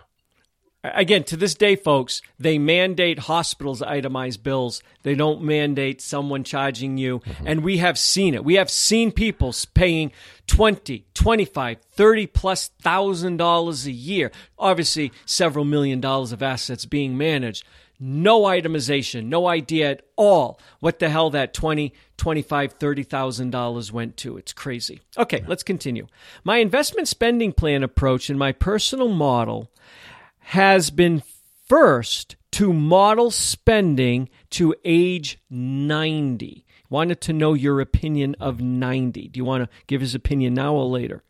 [0.94, 4.82] again, to this day, folks, they mandate hospitals itemize bills.
[5.04, 7.20] They don't mandate someone charging you.
[7.20, 7.48] Mm-hmm.
[7.48, 8.44] And we have seen it.
[8.44, 10.12] We have seen people paying
[10.48, 14.32] 20, 25, 30 plus thousand dollars a year.
[14.60, 17.64] Obviously, several million dollars of assets being managed.
[17.98, 24.18] No itemization, no idea at all what the hell that 20, 25, 30,000 dollars went
[24.18, 24.38] to.
[24.38, 25.00] It's crazy.
[25.18, 26.08] Okay, let's continue.
[26.44, 29.72] My investment spending plan approach and my personal model
[30.50, 31.24] has been
[31.68, 36.66] first to model spending to age 90.
[36.88, 39.30] Wanted to know your opinion of 90.
[39.30, 41.24] Do you want to give his opinion now or later?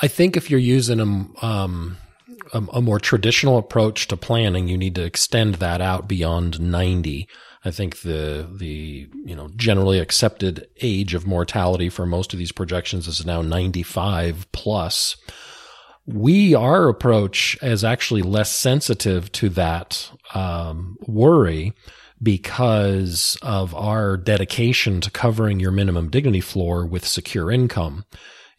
[0.00, 1.98] I think if you're using a, um,
[2.54, 7.28] a, more traditional approach to planning, you need to extend that out beyond 90.
[7.62, 12.52] I think the the you know generally accepted age of mortality for most of these
[12.52, 15.16] projections is now 95 plus
[16.12, 21.72] we our approach is actually less sensitive to that um, worry
[22.22, 28.04] because of our dedication to covering your minimum dignity floor with secure income.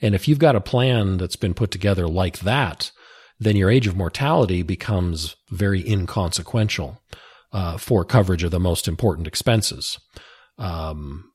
[0.01, 2.91] And if you've got a plan that's been put together like that,
[3.39, 7.01] then your age of mortality becomes very inconsequential
[7.53, 9.99] uh, for coverage of the most important expenses.
[10.57, 11.31] Um,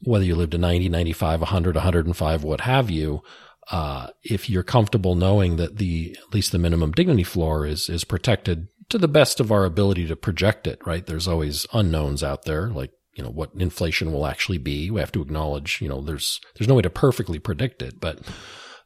[0.00, 3.22] whether you live to 90, 95, 100, 105, what have you,
[3.70, 8.04] uh, if you're comfortable knowing that the at least the minimum dignity floor is is
[8.04, 11.06] protected to the best of our ability to project it, right?
[11.06, 14.90] There's always unknowns out there, like you know what inflation will actually be.
[14.90, 18.20] We have to acknowledge, you know, there's there's no way to perfectly predict it, but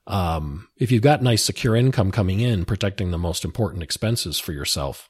[0.07, 4.53] um, if you've got nice secure income coming in, protecting the most important expenses for
[4.53, 5.09] yourself,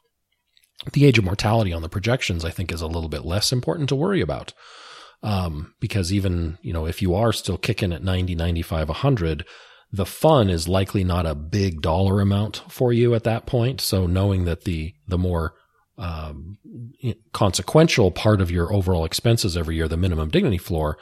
[0.93, 3.89] the age of mortality on the projections, I think, is a little bit less important
[3.91, 4.53] to worry about.
[5.23, 9.45] Um, because even, you know, if you are still kicking at 90, 95, 100,
[9.91, 13.81] the fun is likely not a big dollar amount for you at that point.
[13.81, 15.55] So knowing that the, the more,
[15.97, 16.59] um,
[17.33, 20.99] consequential part of your overall expenses every year, the minimum dignity floor,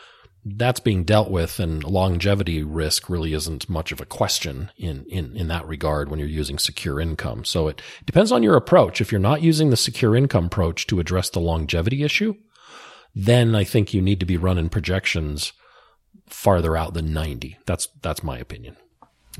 [0.46, 5.36] that's being dealt with and longevity risk really isn't much of a question in, in,
[5.36, 7.44] in that regard when you're using secure income.
[7.44, 9.00] So it depends on your approach.
[9.00, 12.36] If you're not using the secure income approach to address the longevity issue,
[13.18, 15.54] then I think you need to be running projections
[16.26, 17.58] farther out than 90.
[17.64, 18.76] That's that's my opinion.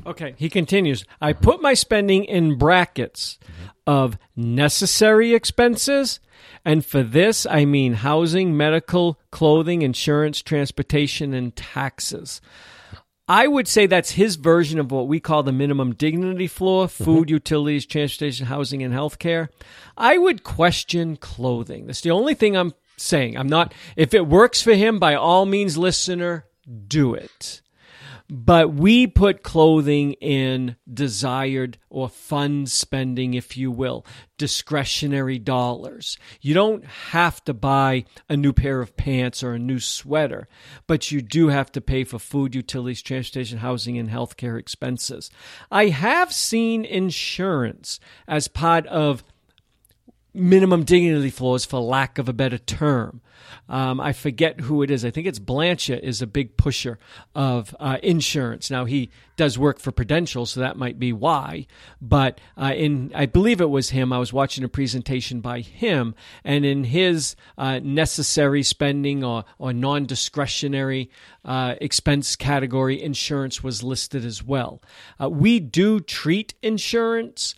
[0.05, 1.05] Okay, he continues.
[1.21, 3.39] I put my spending in brackets
[3.85, 6.19] of necessary expenses,
[6.65, 12.41] and for this I mean housing, medical, clothing, insurance, transportation, and taxes.
[13.29, 17.27] I would say that's his version of what we call the minimum dignity floor food,
[17.27, 17.33] mm-hmm.
[17.33, 19.49] utilities, transportation, housing, and healthcare.
[19.97, 21.87] I would question clothing.
[21.87, 23.37] That's the only thing I'm saying.
[23.37, 26.45] I'm not, if it works for him, by all means, listener,
[26.87, 27.61] do it.
[28.29, 34.05] But we put clothing in desired or fun spending, if you will,
[34.37, 36.17] discretionary dollars.
[36.41, 40.49] You don't have to buy a new pair of pants or a new sweater,
[40.87, 45.31] but you do have to pay for food, utilities, transportation, housing, and healthcare expenses.
[45.71, 49.23] I have seen insurance as part of
[50.37, 53.21] minimum dignity floors, for lack of a better term.
[53.69, 55.03] Um, I forget who it is.
[55.03, 56.99] I think it's Blanchett is a big pusher
[57.35, 58.71] of uh, insurance.
[58.71, 61.67] Now he does work for Prudential, so that might be why.
[62.01, 64.13] But uh, in I believe it was him.
[64.13, 69.73] I was watching a presentation by him, and in his uh, necessary spending or or
[69.73, 71.09] non discretionary
[71.43, 74.81] uh, expense category, insurance was listed as well.
[75.21, 77.55] Uh, we do treat insurance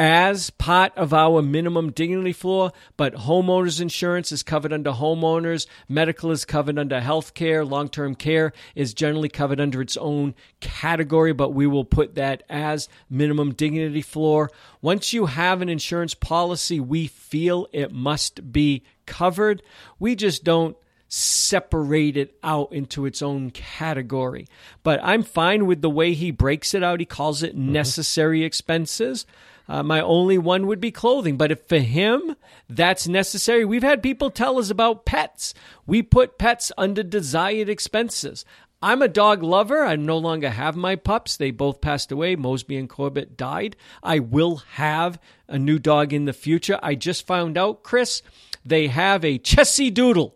[0.00, 6.30] as part of our minimum dignity floor, but homeowners insurance is covered under homeowners, medical
[6.30, 11.34] is covered under health care, long term care is generally covered under its own category,
[11.34, 14.50] but we will put that as minimum dignity floor.
[14.80, 19.62] Once you have an insurance policy, we feel it must be covered.
[19.98, 24.46] We just don't separate it out into its own category.
[24.82, 27.00] But I'm fine with the way he breaks it out.
[27.00, 27.72] He calls it mm-hmm.
[27.72, 29.26] necessary expenses.
[29.70, 31.36] Uh, my only one would be clothing.
[31.36, 32.34] But if for him
[32.68, 35.54] that's necessary, we've had people tell us about pets.
[35.86, 38.44] We put pets under desired expenses.
[38.82, 39.84] I'm a dog lover.
[39.84, 41.36] I no longer have my pups.
[41.36, 42.34] They both passed away.
[42.34, 43.76] Mosby and Corbett died.
[44.02, 46.80] I will have a new dog in the future.
[46.82, 48.22] I just found out, Chris,
[48.64, 50.34] they have a Chessie Doodle.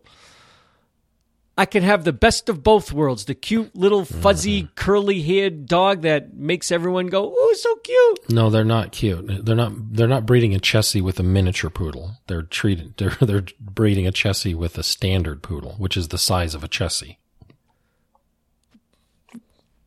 [1.57, 4.75] I can have the best of both worlds the cute little fuzzy mm-hmm.
[4.75, 9.45] curly haired dog that makes everyone go, "Oh, so cute." No, they're not cute.
[9.45, 12.17] They're not they're not breeding a Chessie with a miniature poodle.
[12.27, 16.55] They're treated they're they're breeding a Chessie with a standard poodle, which is the size
[16.55, 17.19] of a Chessie.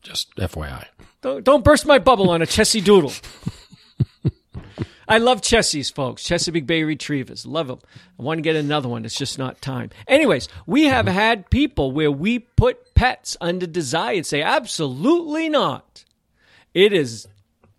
[0.02, 0.86] Just FYI.
[1.22, 3.12] Don't don't burst my bubble on a Chessie doodle.
[5.08, 6.24] I love Chessies, folks.
[6.24, 7.46] Chesapeake Bay Retrievers.
[7.46, 7.80] Love them.
[8.20, 9.06] I want to get another one.
[9.06, 9.90] It's just not time.
[10.08, 16.04] Anyways, we have had people where we put pets under desire and say, absolutely not.
[16.74, 17.28] It is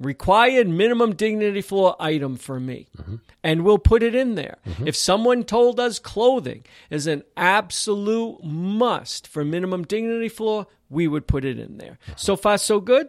[0.01, 2.89] required minimum dignity floor item for me.
[2.97, 3.16] Mm-hmm.
[3.43, 4.59] And we'll put it in there.
[4.66, 4.89] Mm-hmm.
[4.89, 11.26] If someone told us clothing is an absolute must for minimum dignity floor, we would
[11.26, 11.99] put it in there.
[12.05, 12.12] Mm-hmm.
[12.16, 13.09] So far, so good?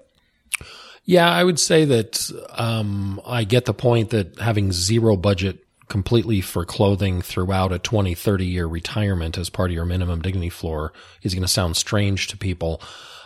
[1.06, 6.40] Yeah, I would say that um, I get the point that having zero budget completely
[6.40, 10.94] for clothing throughout a 20, 30 year retirement as part of your minimum dignity floor
[11.24, 12.82] is going to sound strange to people.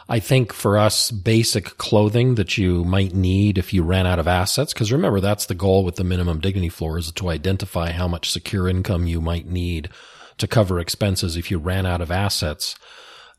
[0.09, 4.27] I think for us, basic clothing that you might need if you ran out of
[4.27, 8.07] assets, because remember, that's the goal with the minimum dignity floor is to identify how
[8.07, 9.89] much secure income you might need
[10.37, 12.75] to cover expenses if you ran out of assets.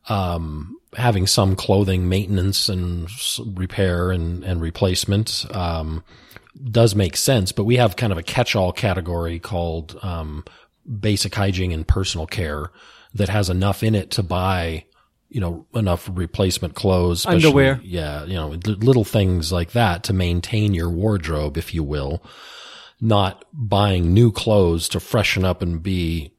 [0.09, 3.09] Um, having some clothing maintenance and
[3.57, 6.05] repair and, and replacement, um,
[6.71, 10.45] does make sense, but we have kind of a catch-all category called, um,
[11.01, 12.71] basic hygiene and personal care
[13.15, 14.85] that has enough in it to buy
[15.31, 17.81] you know, enough replacement clothes, underwear.
[17.83, 18.25] Yeah.
[18.25, 22.23] You know, little things like that to maintain your wardrobe, if you will,
[23.01, 26.34] not buying new clothes to freshen up and be,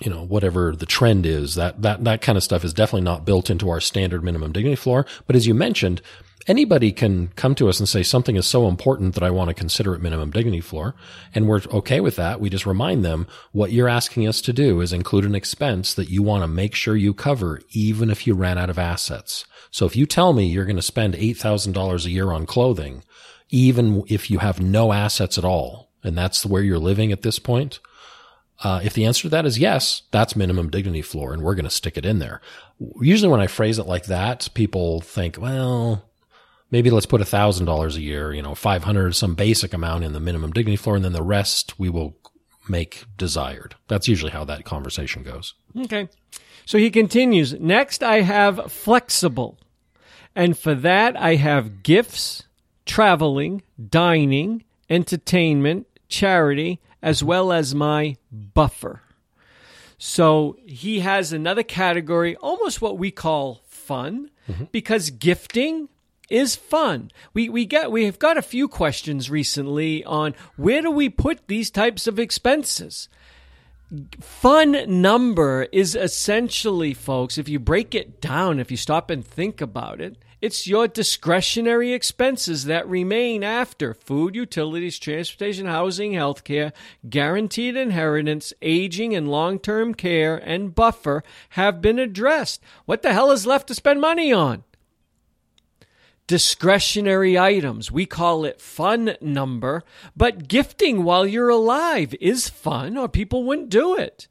[0.00, 1.54] you know, whatever the trend is.
[1.54, 4.76] That, that, that kind of stuff is definitely not built into our standard minimum dignity
[4.76, 5.06] floor.
[5.26, 6.02] But as you mentioned,
[6.46, 9.54] anybody can come to us and say something is so important that I want to
[9.54, 10.94] consider it minimum dignity floor.
[11.34, 12.40] And we're okay with that.
[12.40, 16.10] We just remind them what you're asking us to do is include an expense that
[16.10, 19.44] you want to make sure you cover, even if you ran out of assets.
[19.70, 23.04] So if you tell me you're going to spend $8,000 a year on clothing,
[23.50, 27.38] even if you have no assets at all, and that's where you're living at this
[27.38, 27.78] point,
[28.62, 31.64] uh, if the answer to that is yes, that's minimum dignity floor, and we're going
[31.64, 32.40] to stick it in there.
[33.00, 36.08] Usually, when I phrase it like that, people think, well,
[36.70, 40.20] maybe let's put thousand dollars a year, you know, 500, some basic amount in the
[40.20, 40.96] minimum dignity floor.
[40.96, 42.16] And then the rest we will
[42.68, 43.74] make desired.
[43.88, 45.54] That's usually how that conversation goes.
[45.76, 46.08] Okay.
[46.64, 47.54] So he continues.
[47.54, 49.58] Next, I have flexible.
[50.34, 52.44] And for that, I have gifts,
[52.86, 59.02] traveling, dining, entertainment, charity, as well as my buffer.
[59.98, 64.64] So he has another category, almost what we call fun, mm-hmm.
[64.72, 65.88] because gifting
[66.28, 67.10] is fun.
[67.34, 71.46] We we get we have got a few questions recently on where do we put
[71.46, 73.08] these types of expenses.
[74.20, 79.60] Fun number is essentially, folks, if you break it down, if you stop and think
[79.60, 86.72] about it, it's your discretionary expenses that remain after food, utilities, transportation, housing, healthcare,
[87.08, 92.60] guaranteed inheritance, aging and long term care, and buffer have been addressed.
[92.86, 94.64] What the hell is left to spend money on?
[96.28, 97.92] discretionary items.
[97.92, 99.82] We call it fun number,
[100.16, 104.28] but gifting while you're alive is fun or people wouldn't do it.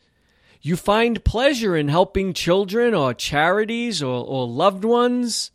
[0.62, 5.52] You find pleasure in helping children or charities or, or loved ones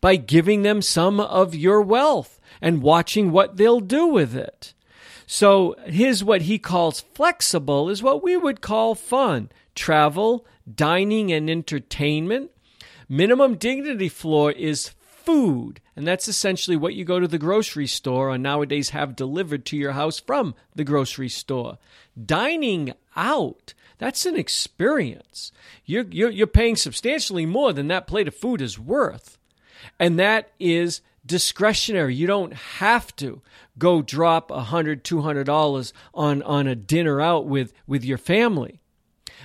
[0.00, 4.74] by giving them some of your wealth and watching what they'll do with it.
[5.26, 9.50] So his what he calls flexible is what we would call fun.
[9.74, 12.50] Travel, dining and entertainment.
[13.08, 14.90] Minimum dignity floor is
[15.28, 15.80] food.
[15.94, 19.76] And that's essentially what you go to the grocery store and nowadays have delivered to
[19.76, 21.78] your house from the grocery store.
[22.24, 25.52] Dining out, that's an experience.
[25.84, 29.37] You're, you're, you're paying substantially more than that plate of food is worth.
[29.98, 32.14] And that is discretionary.
[32.14, 33.42] You don't have to
[33.76, 38.18] go drop a hundred, two hundred dollars on on a dinner out with with your
[38.18, 38.80] family,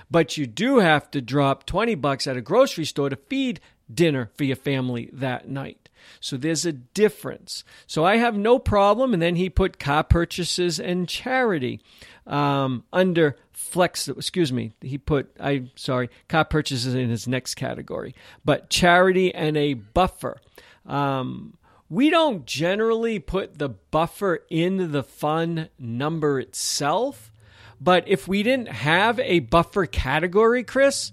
[0.10, 3.60] but you do have to drop twenty bucks at a grocery store to feed
[3.94, 5.90] dinner for your family that night.
[6.20, 7.64] So there's a difference.
[7.88, 9.14] So I have no problem.
[9.14, 11.82] And then he put car purchases and charity
[12.28, 14.08] um, under flex.
[14.08, 14.74] Excuse me.
[14.82, 18.14] He put I sorry car purchases in his next category,
[18.46, 20.40] but charity and a buffer.
[20.86, 21.58] Um,
[21.90, 27.32] we don't generally put the buffer in the fun number itself.
[27.80, 31.12] But if we didn't have a buffer category, Chris,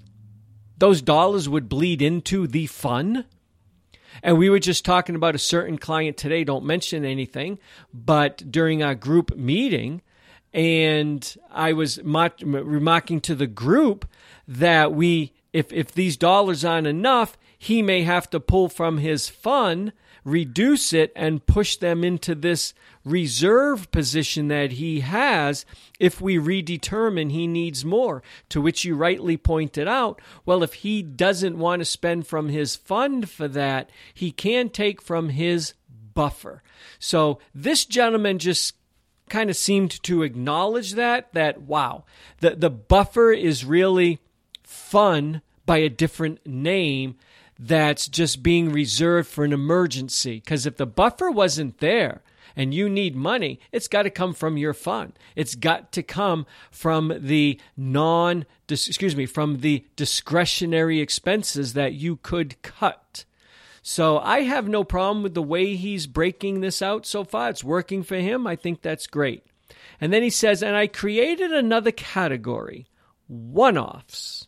[0.78, 3.24] those dollars would bleed into the fun.
[4.22, 7.59] And we were just talking about a certain client today, don't mention anything,
[7.92, 10.03] but during our group meeting,
[10.53, 14.09] and I was remarking to the group
[14.48, 19.28] that we, if, if these dollars aren't enough, he may have to pull from his
[19.28, 19.92] fund
[20.24, 22.74] reduce it and push them into this
[23.05, 25.64] reserve position that he has
[25.98, 28.22] if we redetermine he needs more.
[28.51, 32.76] To which you rightly pointed out, well, if he doesn't want to spend from his
[32.76, 35.74] fund for that, he can take from his
[36.14, 36.62] buffer.
[36.98, 38.74] So this gentleman just
[39.31, 42.05] kind of seemed to acknowledge that that wow,
[42.41, 44.18] the the buffer is really
[44.62, 47.16] fun by a different name
[47.59, 52.22] that's just being reserved for an emergency because if the buffer wasn't there
[52.57, 55.12] and you need money, it's got to come from your fund.
[55.37, 62.16] It's got to come from the non excuse me, from the discretionary expenses that you
[62.16, 63.24] could cut.
[63.83, 67.49] So I have no problem with the way he's breaking this out so far.
[67.49, 68.47] It's working for him.
[68.47, 69.45] I think that's great.
[70.01, 72.87] And then he says, and I created another category,
[73.26, 74.47] one offs.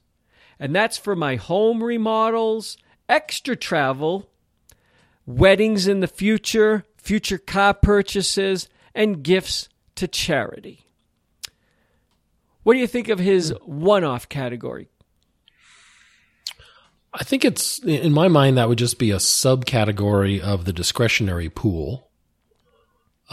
[0.59, 2.77] And that's for my home remodels,
[3.09, 4.29] extra travel,
[5.27, 10.87] weddings in the future, future car purchases, and gifts to charity.
[12.63, 14.89] What do you think of his one off category?
[17.15, 21.51] I think it's in my mind that would just be a subcategory of the discretionary
[21.51, 22.11] pool.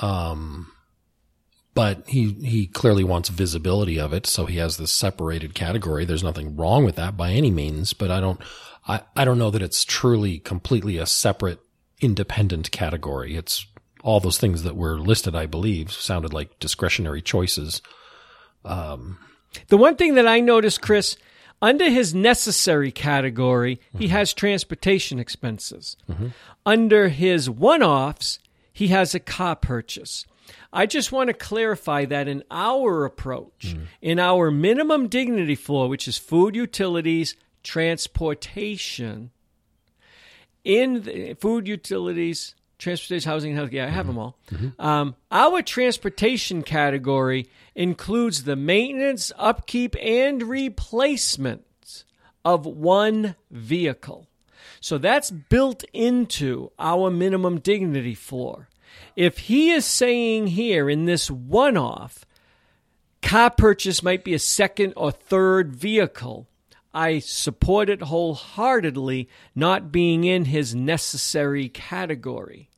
[0.02, 0.72] Um,
[1.74, 6.04] but he he clearly wants visibility of it, so he has this separated category.
[6.04, 8.42] There's nothing wrong with that by any means, but I don't
[8.88, 11.60] I, I don't know that it's truly completely a separate
[12.02, 13.36] independent category.
[13.36, 13.66] It's
[14.04, 17.82] all those things that were listed, I believe, sounded like discretionary choices.
[18.66, 19.18] Um,
[19.68, 21.18] the one thing that I noticed, Chris,
[21.62, 24.00] under his necessary category, mm-hmm.
[24.00, 25.98] he has transportation expenses.
[26.10, 26.28] Mm-hmm.
[26.66, 28.40] Under his one offs,
[28.72, 30.26] he has a car purchase.
[30.72, 33.86] I just want to clarify that in our approach, mm.
[34.02, 39.32] in our minimum dignity floor, which is food, utilities, transportation,
[40.64, 43.72] in the food, utilities, transportation, housing, health.
[43.72, 44.16] Yeah, I have mm-hmm.
[44.16, 44.38] them all.
[44.52, 44.82] Mm-hmm.
[44.82, 52.06] Um, our transportation category includes the maintenance, upkeep, and replacement
[52.44, 54.28] of one vehicle.
[54.82, 58.70] So that's built into our minimum dignity floor.
[59.16, 62.26] If he is saying here in this one off,
[63.22, 66.48] car purchase might be a second or third vehicle,
[66.94, 72.69] I support it wholeheartedly, not being in his necessary category.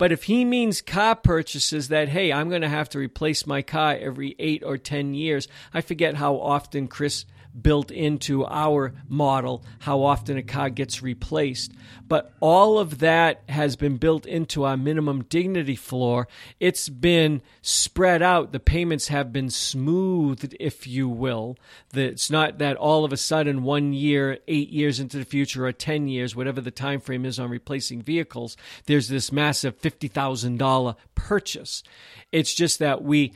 [0.00, 3.60] But if he means car purchases that, hey, I'm going to have to replace my
[3.60, 7.26] car every eight or 10 years, I forget how often Chris
[7.60, 11.72] built into our model how often a car gets replaced.
[12.08, 16.28] But all of that has been built into our minimum dignity floor.
[16.58, 18.52] It's been spread out.
[18.52, 21.56] The payments have been smoothed, if you will.
[21.94, 25.72] It's not that all of a sudden, one year, eight years into the future, or
[25.72, 31.82] 10 years, whatever the time frame is on replacing vehicles, there's this massive $50,000 purchase.
[32.32, 33.32] It's just that we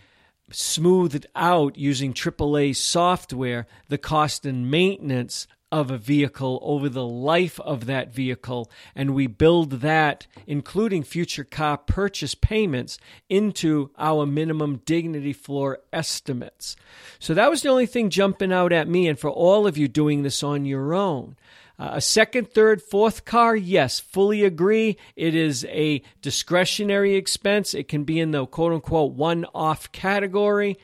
[0.55, 7.59] smoothed out using AAA software the cost and maintenance of a vehicle over the life
[7.59, 12.97] of that vehicle, and we build that, including future car purchase payments,
[13.29, 16.77] into our minimum dignity floor estimates.
[17.19, 19.89] So that was the only thing jumping out at me, and for all of you
[19.89, 21.35] doing this on your own.
[21.79, 24.97] Uh, a second, third, fourth car, yes, fully agree.
[25.17, 27.75] It is a discretionary expense.
[27.75, 30.79] It can be in the quote unquote one off category.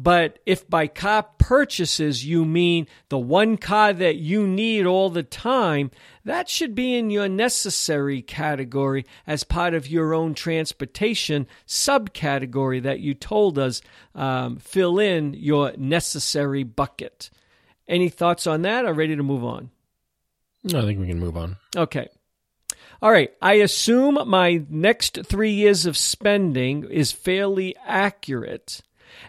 [0.00, 5.24] But if by car purchases you mean the one car that you need all the
[5.24, 5.90] time,
[6.24, 13.00] that should be in your necessary category as part of your own transportation subcategory that
[13.00, 13.82] you told us
[14.14, 17.28] um, fill in your necessary bucket.
[17.88, 18.84] Any thoughts on that?
[18.84, 19.70] Or ready to move on?
[20.66, 21.56] I think we can move on.
[21.76, 22.08] Okay.
[23.00, 23.30] All right.
[23.40, 28.82] I assume my next three years of spending is fairly accurate,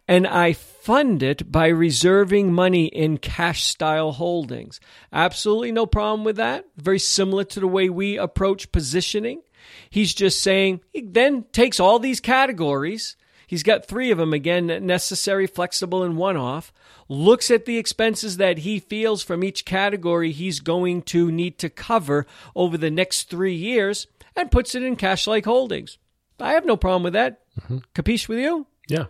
[0.08, 4.80] and I fund it by reserving money in cash style holdings.
[5.14, 6.66] Absolutely no problem with that.
[6.78, 9.42] Very similar to the way we approach positioning.
[9.90, 13.16] He's just saying he then takes all these categories.
[13.50, 16.72] He's got three of them again necessary, flexible, and one off
[17.08, 21.68] looks at the expenses that he feels from each category he's going to need to
[21.68, 25.98] cover over the next three years and puts it in cash like holdings.
[26.40, 27.42] I have no problem with that.
[27.62, 27.80] Mm-hmm.
[27.96, 28.68] Capiche with you?
[28.88, 29.06] Yeah.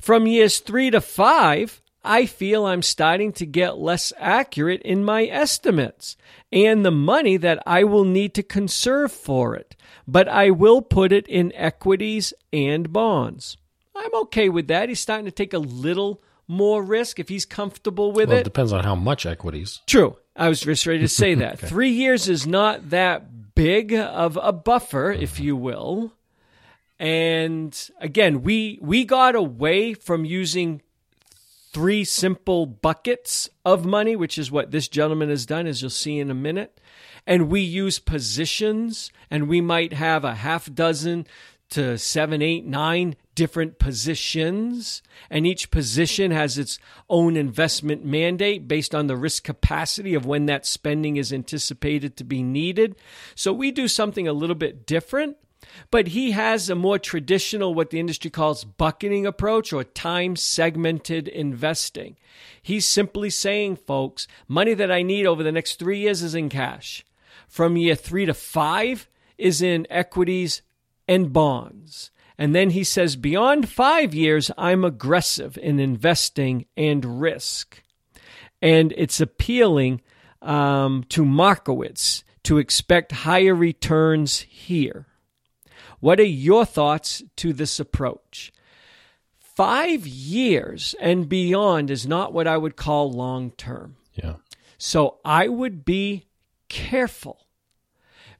[0.00, 5.26] From years three to five, I feel I'm starting to get less accurate in my
[5.26, 6.16] estimates
[6.50, 9.76] and the money that I will need to conserve for it,
[10.08, 13.56] but I will put it in equities and bonds.
[13.98, 14.88] I'm okay with that.
[14.88, 18.40] He's starting to take a little more risk if he's comfortable with well, it.
[18.40, 19.80] It depends on how much equities.
[19.86, 20.16] True.
[20.34, 21.54] I was just ready to say that.
[21.54, 21.66] okay.
[21.66, 25.22] Three years is not that big of a buffer, mm-hmm.
[25.22, 26.12] if you will.
[26.98, 30.82] And again, we we got away from using
[31.72, 36.18] three simple buckets of money, which is what this gentleman has done, as you'll see
[36.18, 36.80] in a minute.
[37.26, 41.26] And we use positions, and we might have a half dozen
[41.70, 48.96] to seven, eight, nine different positions, and each position has its own investment mandate based
[48.96, 52.96] on the risk capacity of when that spending is anticipated to be needed.
[53.36, 55.36] So we do something a little bit different.
[55.92, 61.28] But he has a more traditional, what the industry calls bucketing approach or time segmented
[61.28, 62.16] investing.
[62.60, 66.48] He's simply saying, folks, money that I need over the next three years is in
[66.48, 67.04] cash.
[67.46, 70.62] From year three to five is in equities
[71.06, 72.10] and bonds.
[72.38, 77.82] And then he says, beyond five years, I'm aggressive in investing and risk.
[78.62, 80.00] And it's appealing
[80.40, 85.06] um, to Markowitz to expect higher returns here.
[86.00, 88.52] What are your thoughts to this approach?
[89.40, 93.96] Five years and beyond is not what I would call long term.
[94.14, 94.36] Yeah.
[94.78, 96.26] So I would be
[96.68, 97.46] careful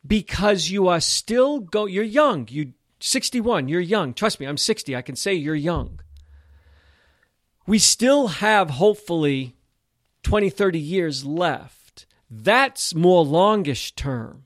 [0.07, 2.46] because you are still go you're young.
[2.49, 4.12] You 61, you're young.
[4.14, 4.96] Trust me, I'm 60.
[4.96, 6.01] I can say you're young.
[7.66, 9.57] We still have hopefully
[10.22, 12.07] 20, 30 years left.
[12.30, 14.44] That's more longish term.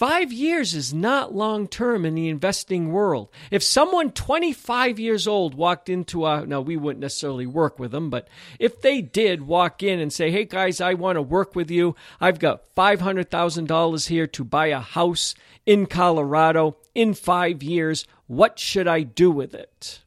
[0.00, 3.28] Five years is not long term in the investing world.
[3.50, 8.08] If someone 25 years old walked into a, now we wouldn't necessarily work with them,
[8.08, 8.26] but
[8.58, 11.96] if they did walk in and say, hey guys, I want to work with you,
[12.18, 15.34] I've got $500,000 here to buy a house
[15.66, 20.00] in Colorado in five years, what should I do with it?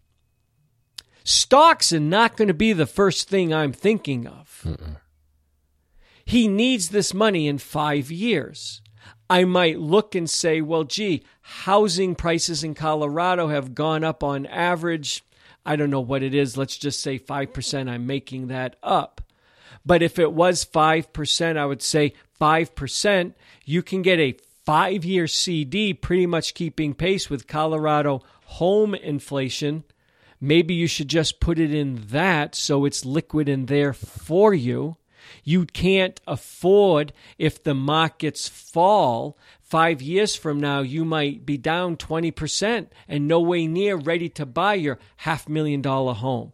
[1.23, 4.63] Stocks are not going to be the first thing I'm thinking of.
[4.65, 4.95] Mm-mm.
[6.25, 8.81] He needs this money in five years.
[9.33, 14.45] I might look and say, well, gee, housing prices in Colorado have gone up on
[14.45, 15.23] average.
[15.65, 16.55] I don't know what it is.
[16.55, 17.89] Let's just say 5%.
[17.89, 19.21] I'm making that up.
[19.83, 23.33] But if it was 5%, I would say 5%,
[23.65, 29.83] you can get a five year CD pretty much keeping pace with Colorado home inflation.
[30.39, 34.97] Maybe you should just put it in that so it's liquid in there for you.
[35.43, 41.97] You can't afford, if the markets fall, five years from now, you might be down
[41.97, 46.51] 20% and no way near ready to buy your half million dollar home.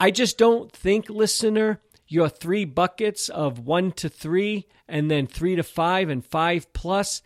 [0.00, 5.56] I just don't think, listener, your three buckets of one to three and then three
[5.56, 7.22] to five and five plus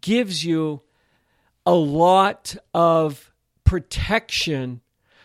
[0.00, 0.82] gives you
[1.64, 3.32] a lot of
[3.64, 4.80] protection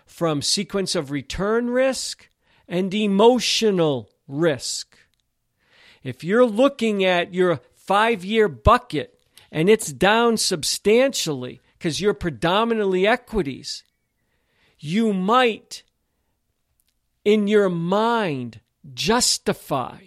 [0.05, 2.29] from sequence of return risk
[2.67, 4.97] and emotional risk.
[6.03, 9.19] If you're looking at your five year bucket
[9.51, 13.83] and it's down substantially because you're predominantly equities,
[14.79, 15.83] you might,
[17.23, 18.61] in your mind,
[18.93, 19.97] justify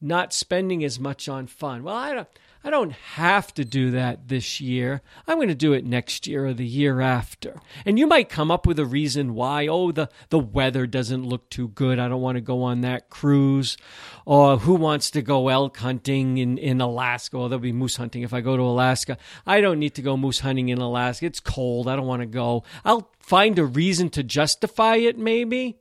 [0.00, 1.82] not spending as much on fun.
[1.82, 2.28] Well, I don't.
[2.64, 5.00] I don't have to do that this year.
[5.28, 7.60] I'm going to do it next year or the year after.
[7.84, 9.68] And you might come up with a reason why.
[9.68, 11.98] Oh, the, the weather doesn't look too good.
[11.98, 13.76] I don't want to go on that cruise.
[14.24, 17.38] Or who wants to go elk hunting in, in Alaska?
[17.38, 19.16] Well, there'll be moose hunting if I go to Alaska.
[19.46, 21.26] I don't need to go moose hunting in Alaska.
[21.26, 21.86] It's cold.
[21.86, 22.64] I don't want to go.
[22.84, 25.78] I'll find a reason to justify it, maybe.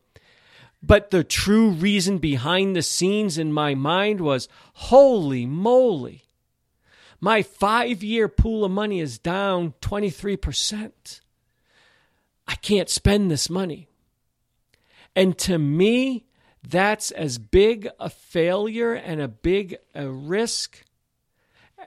[0.84, 6.25] But the true reason behind the scenes in my mind was holy moly
[7.20, 11.22] my five year pool of money is down 23%.
[12.48, 13.90] I can't spend this money.
[15.16, 16.26] And to me,
[16.68, 20.84] that's as big a failure and a big a risk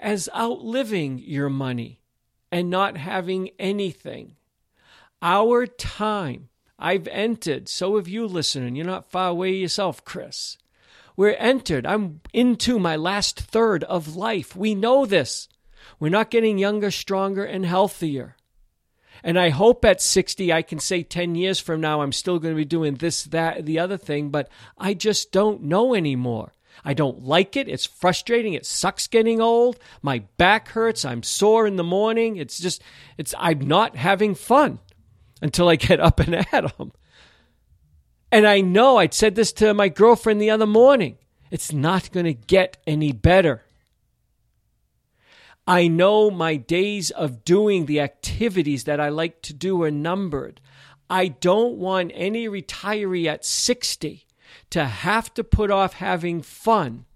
[0.00, 2.00] as outliving your money
[2.50, 4.36] and not having anything.
[5.20, 6.48] Our time,
[6.78, 8.76] I've entered, so have you listening.
[8.76, 10.56] You're not far away yourself, Chris.
[11.18, 11.84] We're entered.
[11.84, 14.54] I'm into my last third of life.
[14.54, 15.48] We know this.
[15.98, 18.36] We're not getting younger, stronger, and healthier.
[19.24, 22.54] And I hope at 60, I can say 10 years from now, I'm still going
[22.54, 24.48] to be doing this, that, the other thing, but
[24.78, 26.52] I just don't know anymore.
[26.84, 27.68] I don't like it.
[27.68, 28.52] It's frustrating.
[28.52, 29.80] It sucks getting old.
[30.00, 31.04] My back hurts.
[31.04, 32.36] I'm sore in the morning.
[32.36, 32.80] It's just,
[33.16, 34.78] it's, I'm not having fun
[35.42, 36.92] until I get up and at them.
[38.30, 41.18] And I know I'd said this to my girlfriend the other morning.
[41.50, 43.64] It's not going to get any better.
[45.66, 50.60] I know my days of doing the activities that I like to do are numbered.
[51.10, 54.26] I don't want any retiree at 60
[54.70, 57.06] to have to put off having fun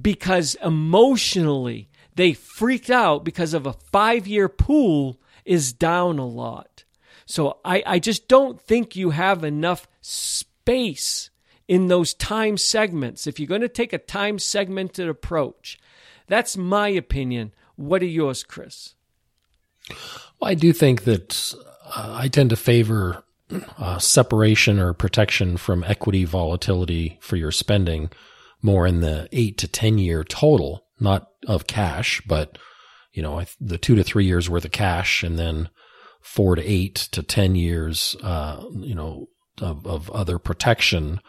[0.00, 6.84] because emotionally they freaked out because of a five year pool is down a lot.
[7.26, 11.30] So I, I just don't think you have enough space
[11.68, 13.26] in those time segments.
[13.26, 15.78] If you're going to take a time segmented approach,
[16.26, 17.52] that's my opinion.
[17.76, 18.94] What are yours, Chris?
[20.38, 21.54] Well, I do think that
[21.94, 23.24] uh, I tend to favor
[23.78, 28.10] uh, separation or protection from equity volatility for your spending
[28.62, 32.58] more in the eight to 10 year total, not of cash, but
[33.12, 35.68] you know, the two to three years worth of cash and then
[36.20, 39.28] four to eight to 10 years, uh, you know,
[39.60, 41.20] of, of other protection,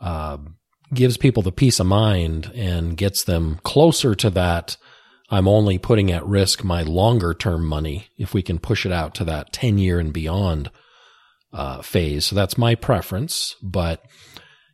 [0.00, 0.38] uh,
[0.92, 4.76] gives people the peace of mind and gets them closer to that.
[5.30, 9.14] I'm only putting at risk my longer term money if we can push it out
[9.16, 10.70] to that 10 year and beyond
[11.52, 12.26] uh, phase.
[12.26, 13.54] So that's my preference.
[13.62, 14.04] But,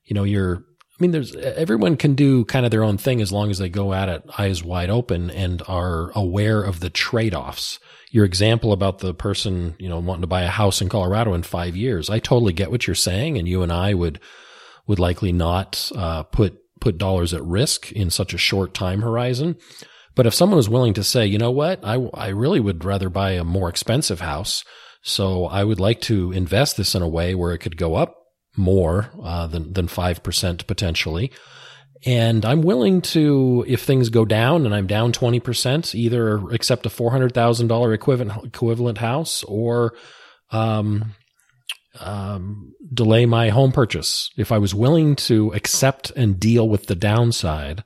[0.05, 0.65] you know, you're,
[0.99, 3.69] I mean, there's everyone can do kind of their own thing as long as they
[3.69, 7.79] go at it eyes wide open and are aware of the trade offs.
[8.11, 11.43] Your example about the person, you know, wanting to buy a house in Colorado in
[11.43, 14.21] five years, I totally get what you're saying, and you and I would
[14.87, 19.57] would likely not uh, put put dollars at risk in such a short time horizon.
[20.15, 23.11] But if someone was willing to say, you know what, I I really would rather
[23.11, 24.65] buy a more expensive house
[25.07, 28.26] so I would like to invest this in a way where it could go up
[28.57, 31.33] more uh, than than five percent potentially.
[32.05, 36.91] And I'm willing to, if things go down and I'm down 20%, either accept a
[36.91, 39.95] $400,000 equivalent, equivalent house or,
[40.51, 41.15] um,
[41.99, 44.31] um, delay my home purchase.
[44.37, 47.83] If I was willing to accept and deal with the downside,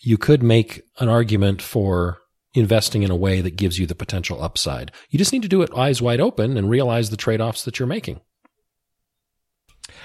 [0.00, 2.18] you could make an argument for
[2.54, 4.92] investing in a way that gives you the potential upside.
[5.10, 7.78] You just need to do it eyes wide open and realize the trade offs that
[7.78, 8.20] you're making.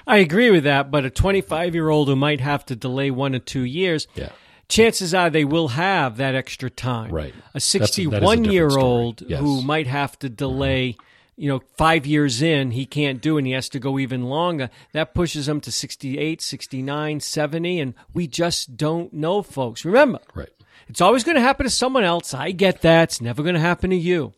[0.06, 3.36] I agree with that, but a 25 year old who might have to delay one
[3.36, 4.30] or two years, yeah.
[4.68, 7.12] chances are they will have that extra time.
[7.12, 7.34] Right.
[7.54, 9.40] A 61 year old yes.
[9.40, 10.92] who might have to delay.
[10.92, 11.08] Mm-hmm.
[11.36, 14.70] You know, five years in, he can't do and he has to go even longer.
[14.92, 19.84] That pushes him to 68, 69, 70, and we just don't know, folks.
[19.84, 20.50] Remember, right.
[20.88, 22.36] It's always going to happen to someone else.
[22.36, 23.04] I get that.
[23.10, 24.34] It's never going to happen to you.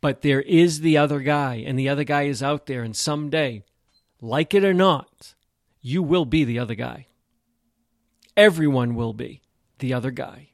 [0.00, 3.62] But there is the other guy, and the other guy is out there, and someday,
[4.26, 5.34] like it or not,
[5.80, 7.06] you will be the other guy.
[8.36, 9.40] Everyone will be
[9.78, 10.50] the other guy.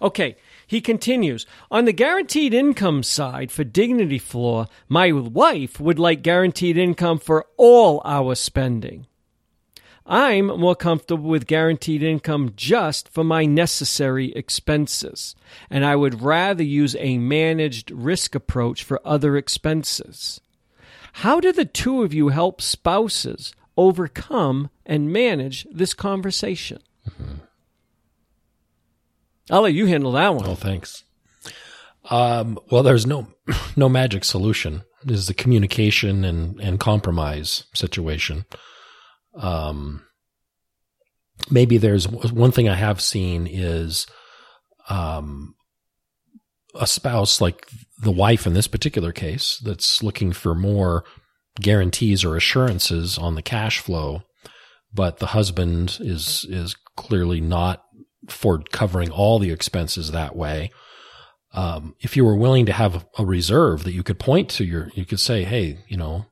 [0.00, 6.22] Okay, he continues On the guaranteed income side for Dignity Floor, my wife would like
[6.22, 9.06] guaranteed income for all our spending.
[10.06, 15.34] I'm more comfortable with guaranteed income just for my necessary expenses,
[15.68, 20.40] and I would rather use a managed risk approach for other expenses.
[21.18, 26.78] How do the two of you help spouses overcome and manage this conversation?
[27.10, 27.34] Mm-hmm.
[29.50, 30.46] I'll let you handle that one.
[30.46, 31.02] Oh, thanks.
[32.08, 33.26] Um, well, there's no
[33.76, 34.84] no magic solution.
[35.02, 38.44] This is a communication and, and compromise situation.
[39.34, 40.04] Um,
[41.50, 44.06] maybe there's one thing I have seen is,
[44.88, 45.56] um,
[46.74, 47.66] a spouse like
[48.02, 51.04] the wife in this particular case that's looking for more
[51.60, 54.22] guarantees or assurances on the cash flow,
[54.92, 57.82] but the husband is is clearly not
[58.28, 60.70] for covering all the expenses that way.
[61.52, 64.90] Um, if you were willing to have a reserve that you could point to your,
[64.94, 66.26] you could say, Hey, you know,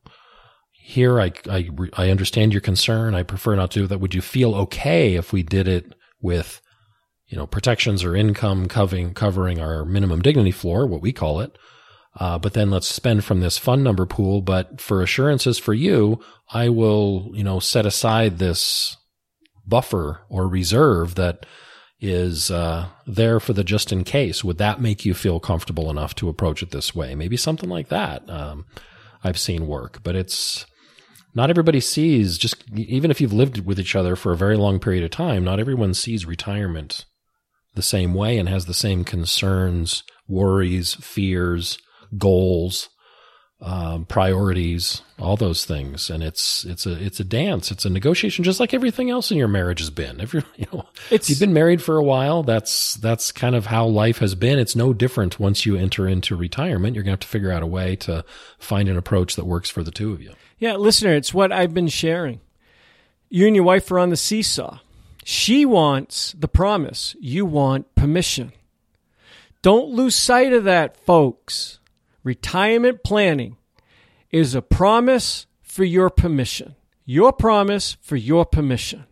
[0.72, 3.14] here I, I, I understand your concern.
[3.14, 3.98] I prefer not to do that.
[3.98, 6.60] Would you feel okay if we did it with,
[7.28, 11.56] you know, protections or income covering, covering our minimum dignity floor, what we call it.
[12.18, 14.40] Uh, but then let's spend from this fun number pool.
[14.40, 16.20] But for assurances for you,
[16.50, 18.96] I will, you know, set aside this
[19.66, 21.44] buffer or reserve that
[22.00, 24.44] is uh, there for the just in case.
[24.44, 27.14] Would that make you feel comfortable enough to approach it this way?
[27.14, 28.28] Maybe something like that.
[28.30, 28.66] Um,
[29.24, 30.66] I've seen work, but it's
[31.34, 34.78] not everybody sees just even if you've lived with each other for a very long
[34.78, 37.04] period of time, not everyone sees retirement
[37.76, 41.78] the same way and has the same concerns, worries, fears,
[42.18, 42.88] goals,
[43.60, 46.10] um, priorities, all those things.
[46.10, 47.70] And it's it's a it's a dance.
[47.70, 50.20] It's a negotiation, just like everything else in your marriage has been.
[50.20, 53.54] If you you know it's, if you've been married for a while, that's that's kind
[53.54, 54.58] of how life has been.
[54.58, 56.94] It's no different once you enter into retirement.
[56.94, 58.24] You're gonna have to figure out a way to
[58.58, 60.32] find an approach that works for the two of you.
[60.58, 62.40] Yeah, listener, it's what I've been sharing.
[63.28, 64.78] You and your wife are on the seesaw.
[65.28, 68.52] She wants the promise, you want permission.
[69.60, 71.80] Don't lose sight of that, folks.
[72.22, 73.56] Retirement planning
[74.30, 76.76] is a promise for your permission.
[77.04, 79.04] Your promise for your permission.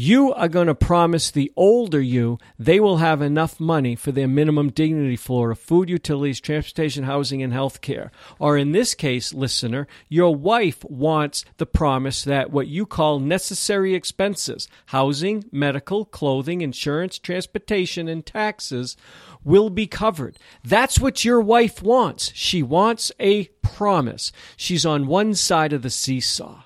[0.00, 4.28] You are going to promise the older you they will have enough money for their
[4.28, 8.12] minimum dignity floor of food, utilities, transportation, housing, and health care.
[8.38, 13.96] Or in this case, listener, your wife wants the promise that what you call necessary
[13.96, 18.96] expenses housing, medical, clothing, insurance, transportation, and taxes
[19.42, 20.38] will be covered.
[20.62, 22.30] That's what your wife wants.
[22.36, 24.30] She wants a promise.
[24.56, 26.62] She's on one side of the seesaw.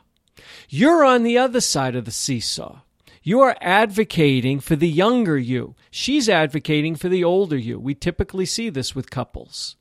[0.69, 2.81] You're on the other side of the seesaw.
[3.23, 5.77] You are advocating for the younger you.
[5.91, 7.79] She's advocating for the older you.
[7.79, 9.77] We typically see this with couples.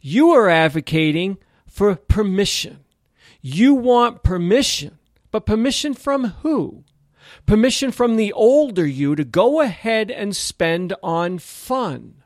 [0.00, 2.84] You are advocating for permission.
[3.42, 4.98] You want permission,
[5.30, 6.84] but permission from who?
[7.46, 12.22] Permission from the older you to go ahead and spend on fun.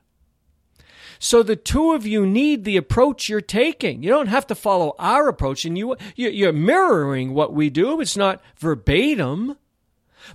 [1.19, 4.03] So the two of you need the approach you're taking.
[4.03, 8.01] You don't have to follow our approach, and you you're mirroring what we do.
[8.01, 9.57] It's not verbatim.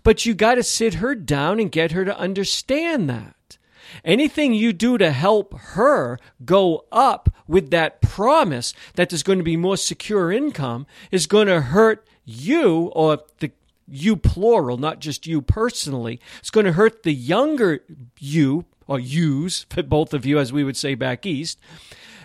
[0.04, 3.58] But you got to sit her down and get her to understand that.
[4.06, 9.44] Anything you do to help her go up with that promise that there's going to
[9.44, 13.52] be more secure income is going to hurt you or the
[13.92, 16.20] you plural, not just you personally.
[16.40, 17.80] It's going to hurt the younger
[18.20, 21.60] you or yous, both of you, as we would say back east.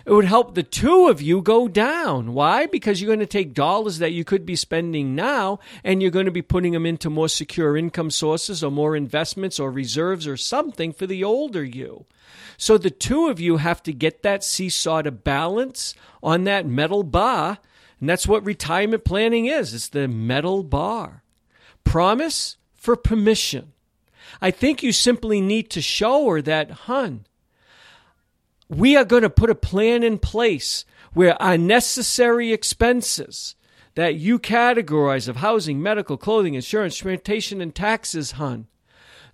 [0.05, 2.33] It would help the two of you go down.
[2.33, 2.67] Why?
[2.67, 6.27] Because you're going to take dollars that you could be spending now and you're going
[6.27, 10.37] to be putting them into more secure income sources or more investments or reserves or
[10.37, 12.05] something for the older you.
[12.55, 17.01] So the two of you have to get that seesaw to balance on that metal
[17.01, 17.57] bar.
[17.99, 21.23] And that's what retirement planning is it's the metal bar.
[21.83, 23.73] Promise for permission.
[24.39, 27.25] I think you simply need to show her that, hun,
[28.69, 33.55] we are going to put a plan in place where our necessary expenses
[33.95, 38.67] that you categorize of housing, medical, clothing, insurance, transportation, and taxes, hun,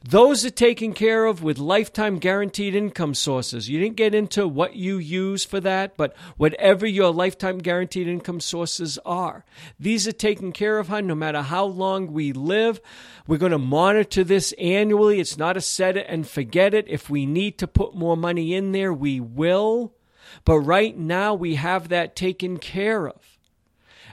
[0.04, 3.70] those are taken care of with lifetime guaranteed income sources.
[3.70, 8.39] You didn't get into what you use for that, but whatever your lifetime guaranteed income
[8.39, 9.45] sources are,
[9.80, 12.82] these are taken care of, hun, no matter how long we live.
[13.28, 15.20] We're going to monitor this annually.
[15.20, 16.86] It's not a set it and forget it.
[16.88, 19.93] If we need to put more money in there, we will.
[20.45, 23.31] But right now, we have that taken care of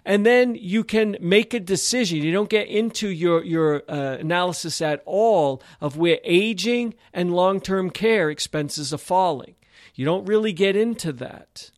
[0.04, 2.22] and then you can make a decision.
[2.22, 7.60] You don't get into your your uh, analysis at all of where aging and long
[7.60, 9.54] term care expenses are falling.
[9.94, 11.70] You don't really get into that.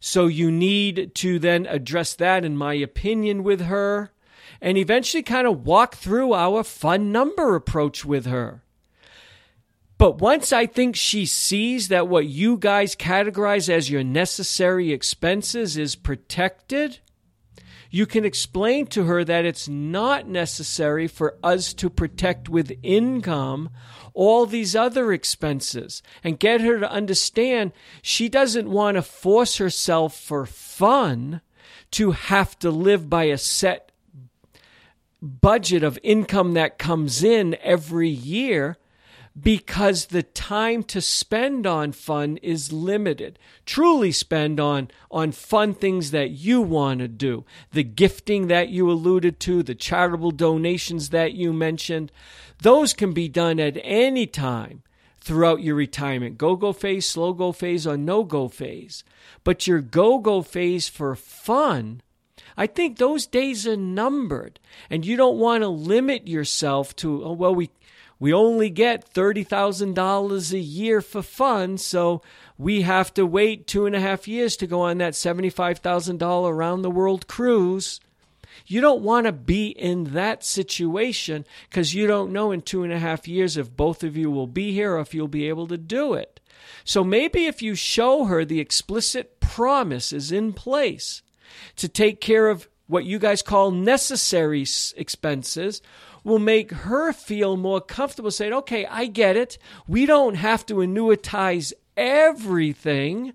[0.00, 4.12] So you need to then address that, in my opinion, with her,
[4.60, 8.62] and eventually kind of walk through our fun number approach with her.
[9.98, 15.78] But once I think she sees that what you guys categorize as your necessary expenses
[15.78, 16.98] is protected,
[17.96, 23.70] you can explain to her that it's not necessary for us to protect with income
[24.12, 27.72] all these other expenses and get her to understand
[28.02, 31.40] she doesn't want to force herself for fun
[31.90, 33.90] to have to live by a set
[35.22, 38.76] budget of income that comes in every year
[39.40, 43.38] because the time to spend on fun is limited.
[43.66, 47.44] Truly spend on, on fun things that you want to do.
[47.72, 52.10] The gifting that you alluded to, the charitable donations that you mentioned,
[52.62, 54.82] those can be done at any time
[55.20, 59.04] throughout your retirement go go phase, slow go phase, or no go phase.
[59.44, 62.00] But your go go phase for fun.
[62.56, 67.32] I think those days are numbered, and you don't want to limit yourself to, oh,
[67.32, 67.70] well, we,
[68.18, 72.22] we only get $30,000 a year for fun, so
[72.56, 76.82] we have to wait two and a half years to go on that $75,000 around
[76.82, 78.00] the world cruise.
[78.66, 82.92] You don't want to be in that situation because you don't know in two and
[82.92, 85.66] a half years if both of you will be here or if you'll be able
[85.68, 86.40] to do it.
[86.84, 91.22] So maybe if you show her the explicit promise is in place
[91.76, 94.64] to take care of what you guys call necessary
[94.96, 95.82] expenses
[96.26, 99.58] will make her feel more comfortable saying, okay, I get it.
[99.86, 103.32] We don't have to annuitize everything.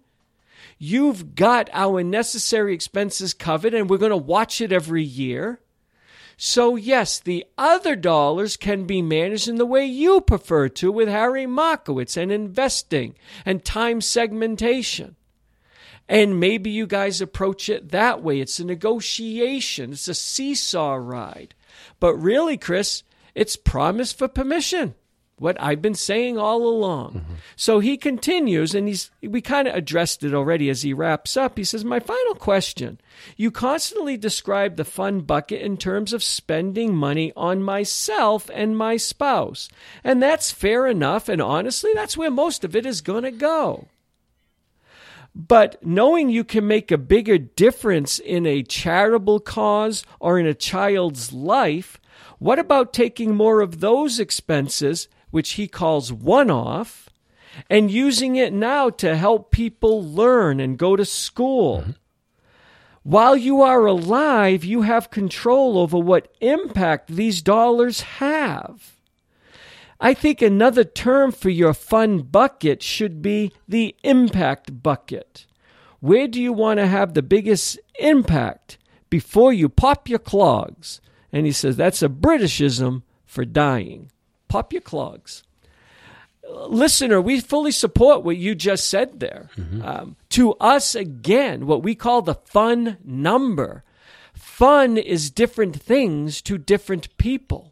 [0.78, 5.62] You've got our necessary expenses covered, and we're going to watch it every year.
[6.36, 11.08] So, yes, the other dollars can be managed in the way you prefer to with
[11.08, 13.16] Harry Markowitz and investing
[13.46, 15.16] and time segmentation.
[16.10, 18.42] And maybe you guys approach it that way.
[18.42, 21.54] It's a negotiation, it's a seesaw ride.
[22.00, 23.04] But really, Chris,
[23.36, 24.96] it's promise for permission.
[25.42, 27.14] what I've been saying all along.
[27.14, 27.34] Mm-hmm.
[27.56, 31.58] So he continues, and he's we kind of addressed it already as he wraps up.
[31.58, 33.02] He says, My final question.
[33.36, 38.98] You constantly describe the fun bucket in terms of spending money on myself and my
[38.98, 39.68] spouse.
[40.04, 43.88] And that's fair enough, and honestly, that's where most of it is going to go.
[45.34, 50.54] But knowing you can make a bigger difference in a charitable cause or in a
[50.54, 52.00] child's life,
[52.40, 57.10] what about taking more of those expenses which he calls one off,
[57.70, 61.80] and using it now to help people learn and go to school.
[61.82, 61.92] Mm-hmm.
[63.04, 69.01] While you are alive, you have control over what impact these dollars have.
[70.02, 75.46] I think another term for your fun bucket should be the impact bucket.
[76.00, 78.80] Where do you want to have the biggest impact
[79.10, 81.00] before you pop your clogs?
[81.32, 84.12] And he says that's a Britishism for dying
[84.52, 85.44] pop your clogs.
[86.68, 89.50] Listener, we fully support what you just said there.
[89.56, 89.82] Mm-hmm.
[89.82, 93.86] Um, to us, again, what we call the fun number.
[94.34, 97.71] Fun is different things to different people.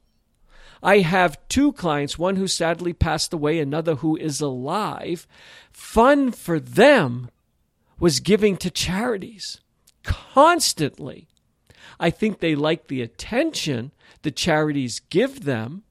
[0.81, 5.27] I have two clients, one who sadly passed away, another who is alive.
[5.71, 7.29] Fun for them
[7.99, 9.59] was giving to charities
[10.03, 11.27] constantly.
[11.99, 15.83] I think they like the attention the charities give them,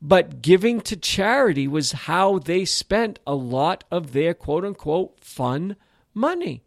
[0.00, 5.76] but giving to charity was how they spent a lot of their quote unquote fun
[6.14, 6.62] money.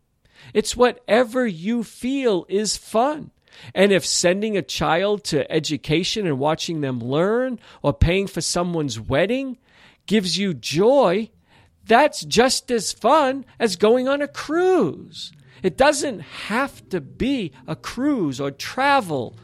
[0.54, 3.32] It's whatever you feel is fun.
[3.74, 9.00] And if sending a child to education and watching them learn or paying for someone's
[9.00, 9.58] wedding
[10.06, 11.30] gives you joy,
[11.86, 15.32] that's just as fun as going on a cruise.
[15.64, 19.38] It doesn't have to be a cruise or travel,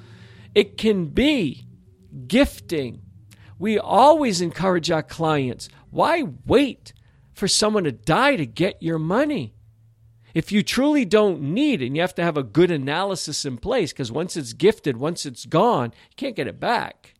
[0.53, 1.65] it can be
[2.27, 3.01] gifting
[3.57, 6.93] we always encourage our clients why wait
[7.33, 9.54] for someone to die to get your money?
[10.35, 13.93] If you truly don't need and you have to have a good analysis in place,
[13.93, 17.13] because once it's gifted, once it's gone, you can't get it back.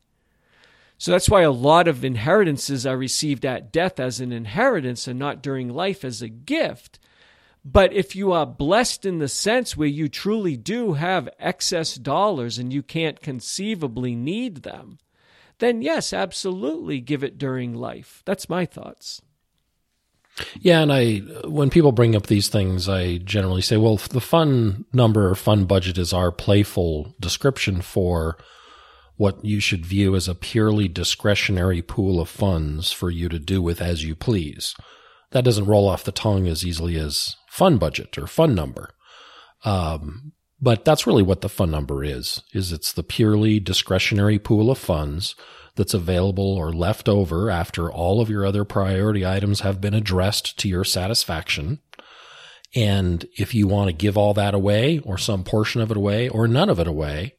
[0.97, 5.17] So that's why a lot of inheritances are received at death as an inheritance and
[5.17, 6.99] not during life as a gift.
[7.63, 12.57] But if you are blessed in the sense where you truly do have excess dollars
[12.57, 14.97] and you can't conceivably need them,
[15.59, 18.21] then yes, absolutely give it during life.
[18.25, 19.21] That's my thoughts.
[20.59, 21.17] Yeah, and I
[21.47, 25.65] when people bring up these things, I generally say, well, the fun number or fun
[25.65, 28.37] budget is our playful description for
[29.17, 33.61] what you should view as a purely discretionary pool of funds for you to do
[33.61, 34.75] with as you please.
[35.31, 38.89] That doesn't roll off the tongue as easily as fun budget or fun number.
[39.63, 40.33] Um,
[40.65, 44.79] but that's really what the fun number is, is it's the purely discretionary pool of
[44.79, 45.35] funds
[45.75, 50.57] that's available or left over after all of your other priority items have been addressed
[50.57, 51.81] to your satisfaction.
[52.73, 56.29] And if you want to give all that away or some portion of it away
[56.29, 57.35] or none of it away,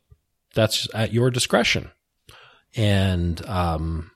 [0.54, 1.90] that's at your discretion.
[2.76, 4.12] And, um,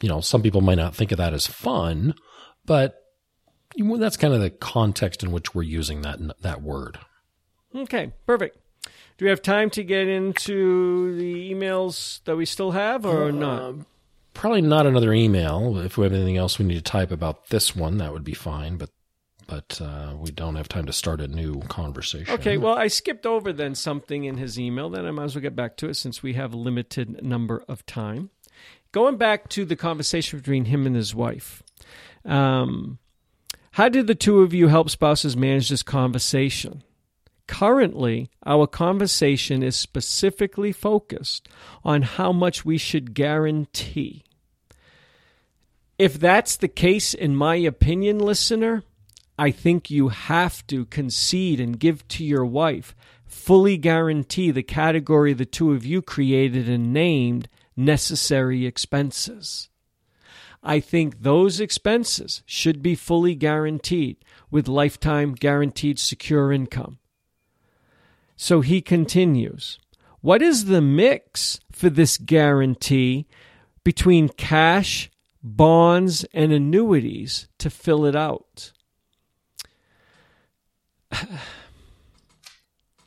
[0.00, 2.14] you know, some people might not think of that as fun,
[2.64, 2.94] but
[3.76, 7.00] that's kind of the context in which we're using that, that word.
[7.74, 8.58] Okay, perfect.
[9.16, 13.30] Do we have time to get into the emails that we still have or uh,
[13.30, 13.74] not?
[14.32, 15.78] Probably not another email.
[15.78, 18.34] If we have anything else we need to type about this one, that would be
[18.34, 18.76] fine.
[18.76, 18.90] But
[19.46, 22.32] but uh, we don't have time to start a new conversation.
[22.34, 24.88] Okay, well, I skipped over then something in his email.
[24.88, 27.62] Then I might as well get back to it since we have a limited number
[27.68, 28.30] of time.
[28.90, 31.62] Going back to the conversation between him and his wife.
[32.24, 32.98] Um,
[33.72, 36.82] how did the two of you help spouses manage this conversation?
[37.46, 41.48] Currently, our conversation is specifically focused
[41.84, 44.24] on how much we should guarantee.
[45.98, 48.82] If that's the case, in my opinion, listener,
[49.38, 52.94] I think you have to concede and give to your wife,
[53.26, 59.68] fully guarantee the category the two of you created and named necessary expenses.
[60.62, 64.16] I think those expenses should be fully guaranteed
[64.50, 66.98] with lifetime guaranteed secure income.
[68.36, 69.78] So he continues
[70.20, 73.26] What is the mix for this guarantee
[73.82, 75.10] between cash,
[75.42, 78.72] bonds, and annuities to fill it out?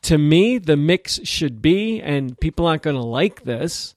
[0.02, 3.94] to me, the mix should be, and people aren't going to like this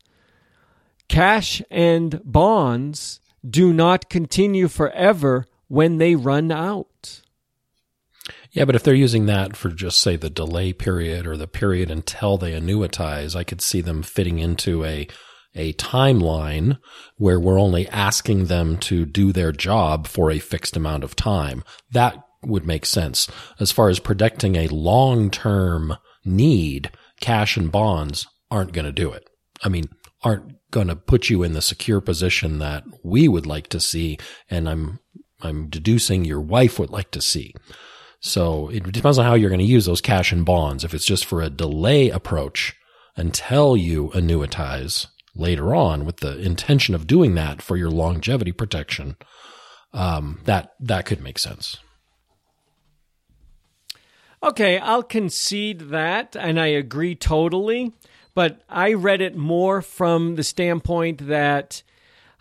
[1.10, 7.20] cash and bonds do not continue forever when they run out.
[8.52, 11.90] Yeah, but if they're using that for just say the delay period or the period
[11.90, 15.08] until they annuitize, I could see them fitting into a
[15.54, 16.78] a timeline
[17.16, 21.64] where we're only asking them to do their job for a fixed amount of time.
[21.90, 23.28] That would make sense.
[23.58, 26.90] As far as predicting a long-term need,
[27.20, 29.28] cash and bonds aren't going to do it.
[29.62, 29.88] I mean,
[30.22, 34.18] aren't going to put you in the secure position that we would like to see.
[34.48, 35.00] And I'm,
[35.42, 37.54] I'm deducing your wife would like to see.
[38.20, 40.84] So it depends on how you're going to use those cash and bonds.
[40.84, 42.76] If it's just for a delay approach
[43.16, 49.16] until you annuitize later on with the intention of doing that for your longevity protection,
[49.94, 51.78] um, that, that could make sense.
[54.42, 57.92] Okay, I'll concede that, and I agree totally.
[58.34, 61.82] But I read it more from the standpoint that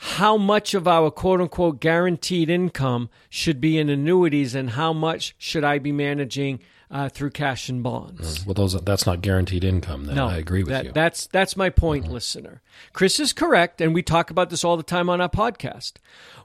[0.02, 5.36] how much of our quote unquote guaranteed income should be in annuities and how much
[5.38, 8.40] should I be managing uh, through cash and bonds.
[8.40, 10.06] Mm, well, those that's not guaranteed income.
[10.06, 10.92] Then no, I agree with that, you.
[10.94, 12.14] That's that's my point, mm-hmm.
[12.14, 12.62] listener.
[12.94, 15.94] Chris is correct, and we talk about this all the time on our podcast.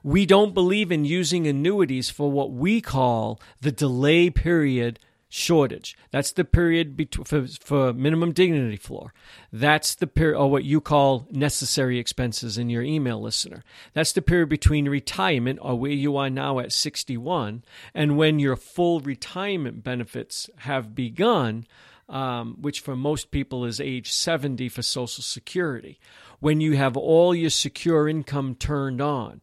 [0.03, 4.99] We don't believe in using annuities for what we call the delay period
[5.35, 5.97] shortage.
[6.11, 9.13] That's the period between, for, for minimum dignity floor.
[9.51, 13.63] That's the period, or what you call necessary expenses in your email listener.
[13.93, 17.63] That's the period between retirement, or where you are now at 61,
[17.93, 21.67] and when your full retirement benefits have begun,
[22.07, 25.99] um, which for most people is age 70 for Social Security.
[26.39, 29.41] When you have all your secure income turned on.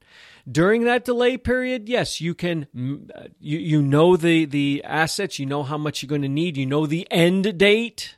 [0.51, 2.67] During that delay period, yes, you can
[3.15, 6.57] uh, you you know the the assets, you know how much you're going to need,
[6.57, 8.17] you know the end date.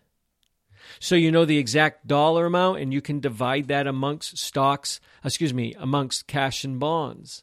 [1.01, 5.53] So you know the exact dollar amount and you can divide that amongst stocks, excuse
[5.53, 7.43] me, amongst cash and bonds.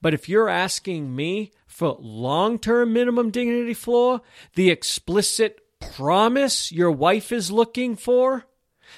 [0.00, 4.22] But if you're asking me for long-term minimum dignity floor,
[4.54, 8.46] the explicit promise your wife is looking for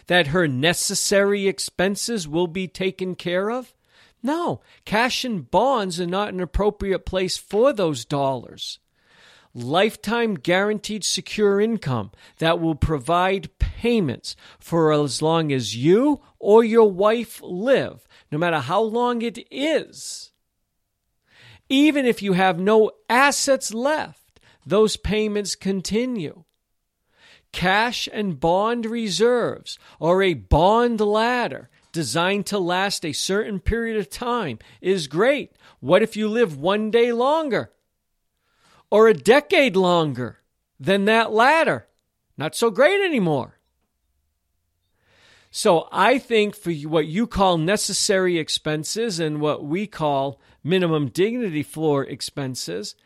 [0.07, 3.74] that her necessary expenses will be taken care of,
[4.25, 8.79] no, cash and bonds are not an appropriate place for those dollars.
[9.53, 16.91] Lifetime guaranteed secure income that will provide payments for as long as you or your
[16.91, 20.33] wife live, no matter how long it is.
[21.69, 26.45] Even if you have no assets left, those payments continue.
[27.53, 34.11] Cash and bond reserves or a bond ladder designed to last a certain period of
[34.11, 35.53] time is great.
[35.79, 37.71] What if you live one day longer
[38.91, 40.41] or a decade longer
[40.79, 41.87] than that ladder?
[42.37, 43.61] Not so great anymore.
[45.53, 51.63] So I think for what you call necessary expenses and what we call minimum dignity
[51.63, 52.97] floor expenses,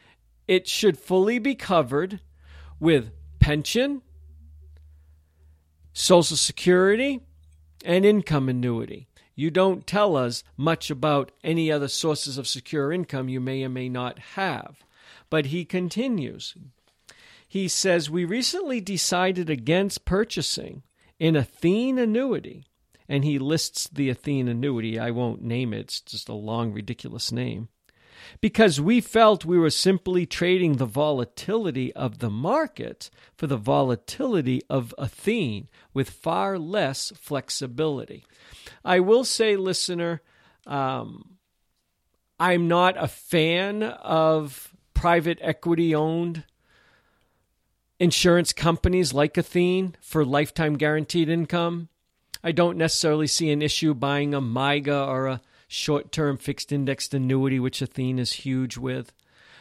[0.47, 2.21] it should fully be covered
[2.81, 4.01] with pension,
[5.93, 7.21] Social Security,
[7.85, 9.09] and income annuity.
[9.35, 13.69] You don't tell us much about any other sources of secure income you may or
[13.69, 14.83] may not have.
[15.31, 16.55] But he continues.
[17.47, 20.83] He says, We recently decided against purchasing
[21.21, 22.65] an Athene annuity.
[23.09, 24.99] And he lists the Athene annuity.
[24.99, 27.69] I won't name it, it's just a long, ridiculous name
[28.41, 34.63] because we felt we were simply trading the volatility of the market for the volatility
[34.69, 38.25] of Athene with far less flexibility.
[38.85, 40.23] I will say, listener,
[40.67, 41.39] um,
[42.39, 46.45] I'm not a fan of private equity owned
[47.99, 51.89] insurance companies like Athene for lifetime guaranteed income.
[52.43, 57.15] I don't necessarily see an issue buying a MYGA or a short term fixed indexed
[57.15, 59.13] annuity, which Athene is huge with.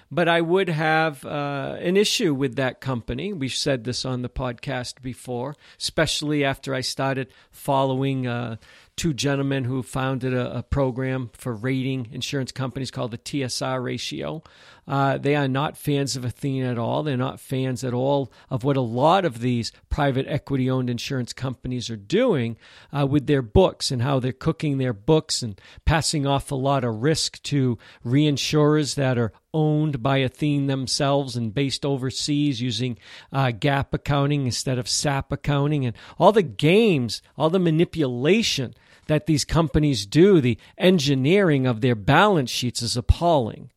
[0.10, 3.34] But I would have uh, an issue with that company.
[3.34, 8.56] We've said this on the podcast before, especially after I started following uh,
[8.98, 14.42] two gentlemen who founded a, a, program for rating insurance companies called the TSR ratio.
[14.88, 17.04] Uh, they are not fans of Athene at all.
[17.04, 21.32] They're not fans at all of what a lot of these private equity owned insurance
[21.32, 22.58] companies are doing
[22.92, 26.84] uh, with their books and how they're cooking their books and passing off a lot
[26.84, 32.98] of risk to reinsurers that are owned by Athene themselves and based overseas using
[33.32, 38.74] uh, GAAP accounting instead of SAP accounting and all the games, all the manipulation
[39.08, 43.72] that these companies do, the engineering of their balance sheets is appalling.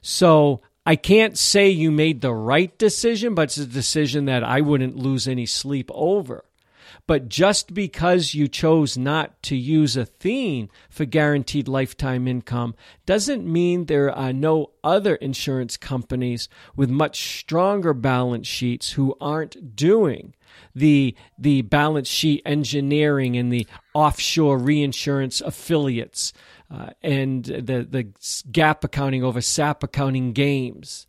[0.00, 4.60] So I can't say you made the right decision, but it's a decision that I
[4.60, 6.44] wouldn't lose any sleep over.
[7.06, 12.74] But just because you chose not to use Athene for guaranteed lifetime income
[13.06, 19.74] doesn't mean there are no other insurance companies with much stronger balance sheets who aren't
[19.74, 20.34] doing
[20.78, 26.32] the the balance sheet engineering and the offshore reinsurance affiliates
[26.70, 28.04] uh, and the the
[28.50, 31.06] GAAP accounting over SAP accounting games.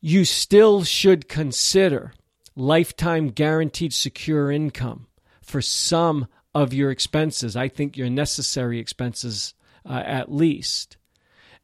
[0.00, 2.12] You still should consider
[2.54, 5.06] lifetime guaranteed secure income
[5.42, 7.56] for some of your expenses.
[7.56, 10.96] I think your necessary expenses uh, at least,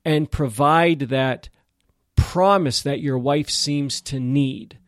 [0.04, 1.48] and provide that
[2.16, 4.78] promise that your wife seems to need.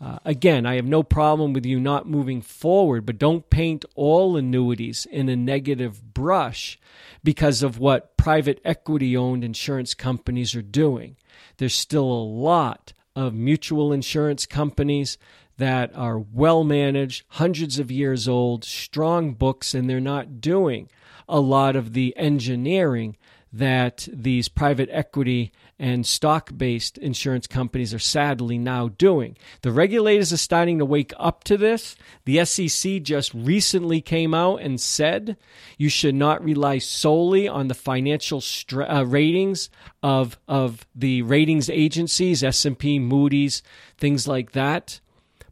[0.00, 4.36] Uh, again, I have no problem with you not moving forward, but don't paint all
[4.36, 6.78] annuities in a negative brush
[7.24, 11.16] because of what private equity owned insurance companies are doing.
[11.56, 15.18] There's still a lot of mutual insurance companies
[15.56, 20.88] that are well managed, hundreds of years old, strong books, and they're not doing
[21.28, 23.16] a lot of the engineering
[23.52, 29.36] that these private equity and stock based insurance companies are sadly now doing.
[29.62, 31.94] The regulators are starting to wake up to this.
[32.24, 35.36] The SEC just recently came out and said
[35.76, 38.42] you should not rely solely on the financial
[38.72, 39.70] uh, ratings
[40.02, 43.62] of, of the ratings agencies, S&P, Moody's,
[43.96, 45.00] things like that.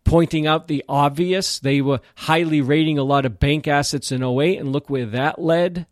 [0.05, 4.59] Pointing out the obvious, they were highly rating a lot of bank assets in 08,
[4.61, 5.87] and look where that led.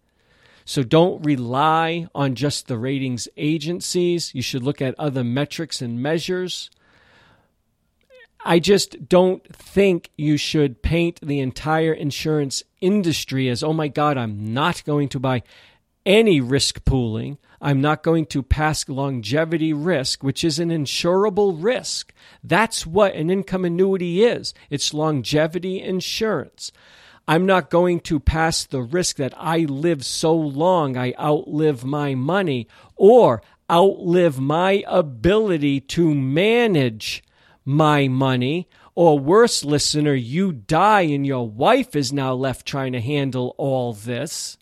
[0.64, 4.34] So don't rely on just the ratings agencies.
[4.34, 6.70] You should look at other metrics and measures.
[8.46, 14.18] I just don't think you should paint the entire insurance industry as, oh my God,
[14.18, 15.42] I'm not going to buy
[16.04, 17.38] any risk pooling.
[17.60, 22.12] I'm not going to pass longevity risk, which is an insurable risk.
[22.42, 26.70] That's what an income annuity is it's longevity insurance.
[27.26, 32.14] I'm not going to pass the risk that I live so long I outlive my
[32.14, 37.24] money or outlive my ability to manage
[37.64, 38.68] my money.
[38.94, 43.92] Or worse, listener, you die and your wife is now left trying to handle all
[43.92, 44.56] this.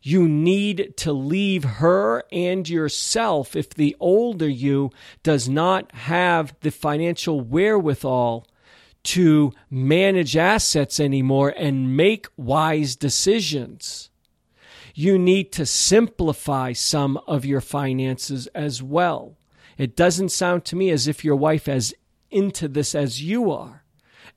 [0.00, 4.90] You need to leave her and yourself if the older you
[5.22, 8.46] does not have the financial wherewithal
[9.04, 14.10] to manage assets anymore and make wise decisions.
[14.94, 19.36] You need to simplify some of your finances as well.
[19.78, 21.94] It doesn't sound to me as if your wife is
[22.30, 23.84] into this as you are,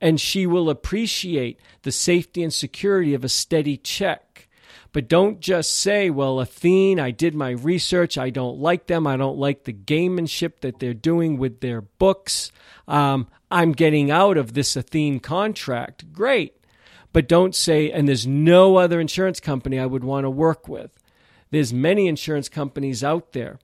[0.02, 4.48] and she will appreciate the safety and security of a steady check.
[4.92, 8.18] But don't just say, well, Athene, I did my research.
[8.18, 9.06] I don't like them.
[9.06, 12.50] I don't like the gamemanship that they're doing with their books.
[12.88, 16.12] Um, I'm getting out of this Athene contract.
[16.12, 16.58] Great.
[17.14, 20.92] But don't say, and there's no other insurance company I would want to work with.
[21.52, 23.60] There's many insurance companies out there.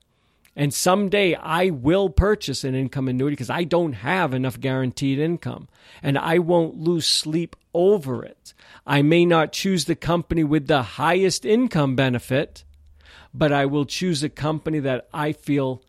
[0.56, 5.68] And someday I will purchase an income annuity because I don't have enough guaranteed income.
[6.02, 8.54] And I won't lose sleep over it.
[8.86, 12.64] I may not choose the company with the highest income benefit,
[13.34, 15.82] but I will choose a company that I feel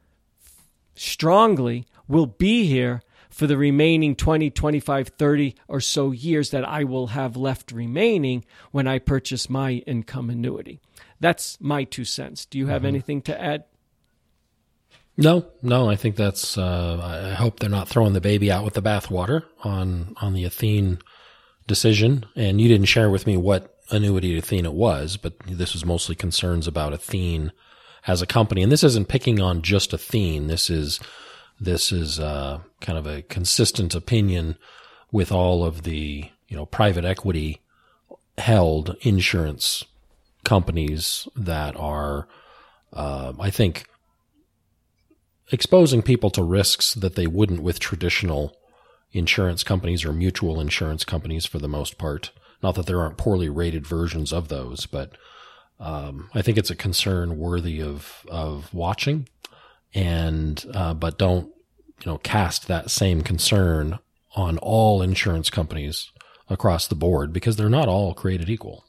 [0.94, 3.02] strongly will be here
[3.34, 8.46] for the remaining 20, 25, 30 or so years that I will have left remaining
[8.72, 10.80] when I purchase my income annuity.
[11.20, 12.46] That's my two cents.
[12.46, 12.88] Do you have mm-hmm.
[12.88, 13.66] anything to add?
[15.18, 15.90] No, no.
[15.90, 16.58] I think that's.
[16.58, 20.44] Uh, I hope they're not throwing the baby out with the bathwater on on the
[20.44, 21.00] Athene
[21.68, 22.26] decision.
[22.36, 26.16] And you didn't share with me what annuity Athene it was, but this was mostly
[26.16, 27.52] concerns about Athene
[28.08, 28.64] as a company.
[28.64, 30.48] And this isn't picking on just Athene.
[30.48, 31.00] This is
[31.64, 34.58] this is uh, kind of a consistent opinion
[35.12, 37.62] with all of the you know private equity
[38.38, 39.86] held insurance
[40.44, 42.28] companies that are,
[42.92, 43.88] uh, I think,
[45.52, 48.58] exposing people to risks that they wouldn't with traditional
[49.12, 52.32] insurance companies or mutual insurance companies for the most part.
[52.62, 55.12] Not that there aren't poorly rated versions of those, but
[55.80, 59.28] um, I think it's a concern worthy of of watching
[59.94, 61.53] and uh, but don't
[62.04, 64.00] you know cast that same concern
[64.36, 66.12] on all insurance companies
[66.50, 68.84] across the board because they're not all created equal.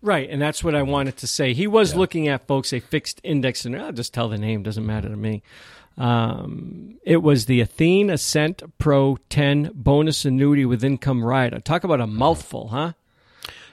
[0.00, 1.54] Right, and that's what I wanted to say.
[1.54, 1.98] He was yeah.
[1.98, 5.16] looking at folks a fixed index, and I'll just tell the name; doesn't matter to
[5.16, 5.42] me.
[5.96, 11.58] Um, it was the Athene Ascent Pro 10 bonus annuity with income rider.
[11.58, 12.92] Talk about a mouthful, huh?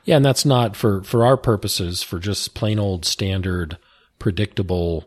[0.05, 3.77] Yeah, and that's not for for our purposes for just plain old standard
[4.17, 5.05] predictable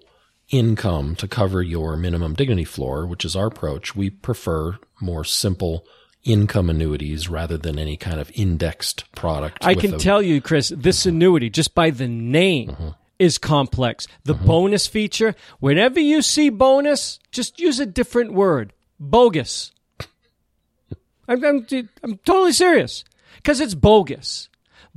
[0.51, 3.95] income to cover your minimum dignity floor, which is our approach.
[3.95, 5.85] We prefer more simple
[6.25, 9.59] income annuities rather than any kind of indexed product.
[9.65, 12.89] I can a- tell you, Chris, this annuity, just by the name, Mm-hmm.
[13.19, 14.07] is complex.
[14.25, 19.73] The bonus feature, whenever you see bonus, just use a different word bogus.
[21.29, 21.67] I'm, I'm,
[22.03, 23.05] I'm totally serious
[23.37, 24.48] because it's bogus.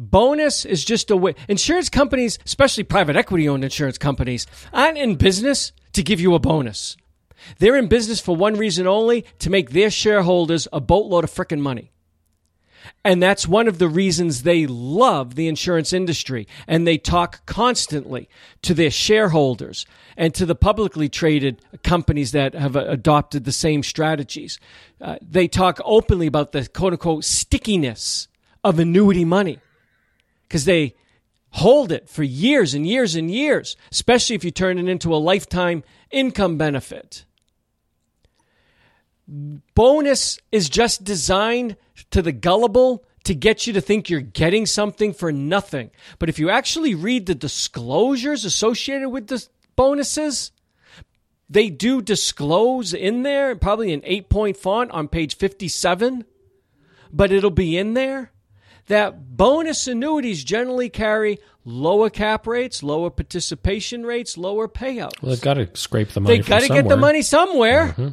[0.02, 1.36] Bonus is just a way.
[1.48, 6.40] Insurance companies, especially private equity owned insurance companies, aren't in business to give you a
[6.40, 6.98] bonus.
[7.60, 11.60] They're in business for one reason only to make their shareholders a boatload of frickin'
[11.60, 11.92] money.
[13.06, 16.48] And that's one of the reasons they love the insurance industry.
[16.68, 18.28] And they talk constantly
[18.64, 19.86] to their shareholders
[20.18, 24.60] and to the publicly traded companies that have adopted the same strategies.
[25.00, 28.28] Uh, they talk openly about the quote unquote stickiness
[28.64, 29.60] of annuity money
[30.52, 30.94] because they
[31.52, 35.16] hold it for years and years and years, especially if you turn it into a
[35.16, 37.24] lifetime income benefit.
[39.74, 41.78] Bonus is just designed
[42.10, 45.90] to the gullible to get you to think you're getting something for nothing.
[46.20, 49.48] But if you actually read the disclosures associated with the
[49.78, 50.52] bonuses,
[51.50, 56.26] they do disclose in there, probably in eight point font on page 57,
[57.14, 58.34] but it'll be in there
[58.88, 65.22] that bonus annuities generally carry lower cap rates, lower participation rates, lower payouts.
[65.22, 67.88] Well, they've got to scrape the money They've got to get the money somewhere.
[67.88, 68.10] Mm-hmm.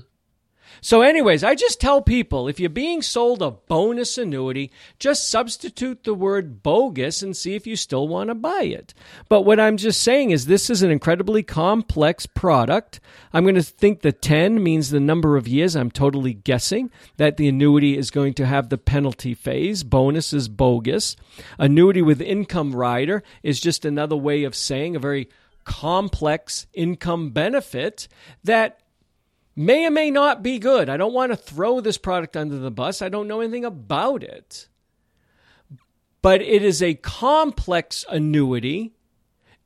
[0.80, 6.04] So, anyways, I just tell people if you're being sold a bonus annuity, just substitute
[6.04, 8.94] the word bogus and see if you still want to buy it.
[9.28, 13.00] But what I'm just saying is this is an incredibly complex product.
[13.32, 15.76] I'm going to think the 10 means the number of years.
[15.76, 19.82] I'm totally guessing that the annuity is going to have the penalty phase.
[19.82, 21.16] Bonus is bogus.
[21.58, 25.28] Annuity with income rider is just another way of saying a very
[25.64, 28.08] complex income benefit
[28.42, 28.80] that
[29.58, 30.88] may or may not be good.
[30.88, 33.02] I don't want to throw this product under the bus.
[33.02, 34.68] I don't know anything about it.
[36.22, 38.92] But it is a complex annuity.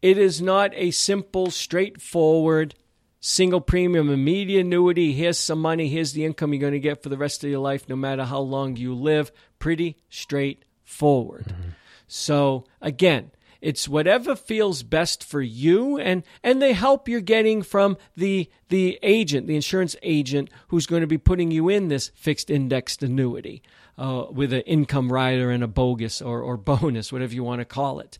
[0.01, 2.75] It is not a simple, straightforward,
[3.21, 5.13] single premium immediate annuity.
[5.13, 5.89] Here's some money.
[5.89, 8.25] Here's the income you're going to get for the rest of your life, no matter
[8.25, 9.31] how long you live.
[9.59, 11.47] Pretty straightforward.
[11.49, 11.69] Mm-hmm.
[12.09, 13.31] So, again,
[13.63, 18.99] it's whatever feels best for you and and the help you're getting from the the
[19.03, 23.63] agent the insurance agent who's going to be putting you in this fixed indexed annuity
[23.99, 27.65] uh, with an income rider and a bogus or, or bonus whatever you want to
[27.65, 28.19] call it.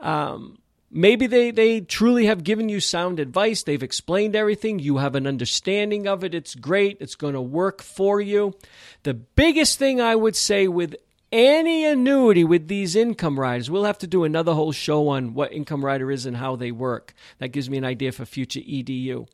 [0.00, 0.58] Um,
[0.90, 3.62] maybe they, they truly have given you sound advice.
[3.62, 4.78] They've explained everything.
[4.78, 6.34] You have an understanding of it.
[6.34, 6.98] It's great.
[7.00, 8.54] It's going to work for you.
[9.02, 10.96] The biggest thing i would say with
[11.34, 13.68] any annuity with these income riders.
[13.68, 16.70] We'll have to do another whole show on what income rider is and how they
[16.70, 17.12] work.
[17.38, 19.26] That gives me an idea for future EDU.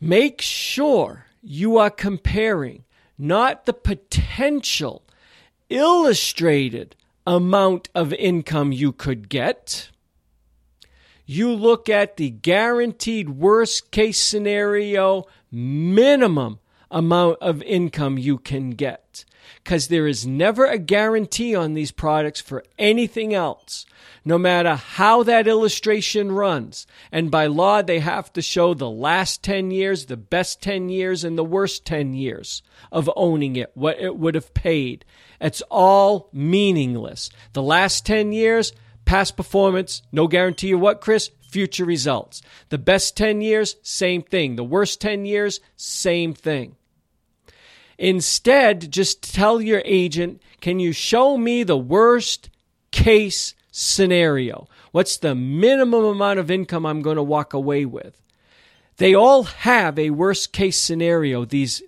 [0.00, 2.84] Make sure you are comparing
[3.18, 5.02] not the potential
[5.68, 6.96] illustrated
[7.26, 9.90] amount of income you could get.
[11.26, 16.60] You look at the guaranteed worst case scenario minimum
[16.90, 19.26] amount of income you can get
[19.62, 23.86] because there is never a guarantee on these products for anything else,
[24.24, 26.86] no matter how that illustration runs.
[27.10, 31.24] And by law, they have to show the last 10 years, the best 10 years,
[31.24, 35.04] and the worst 10 years of owning it, what it would have paid.
[35.40, 37.30] It's all meaningless.
[37.52, 38.72] The last 10 years,
[39.04, 41.30] past performance, no guarantee of what, Chris?
[41.48, 42.42] Future results.
[42.68, 44.56] The best 10 years, same thing.
[44.56, 46.76] The worst 10 years, same thing.
[47.98, 52.50] Instead, just tell your agent, can you show me the worst
[52.90, 54.68] case scenario?
[54.92, 58.20] What's the minimum amount of income I'm going to walk away with?
[58.98, 61.82] They all have a worst case scenario, these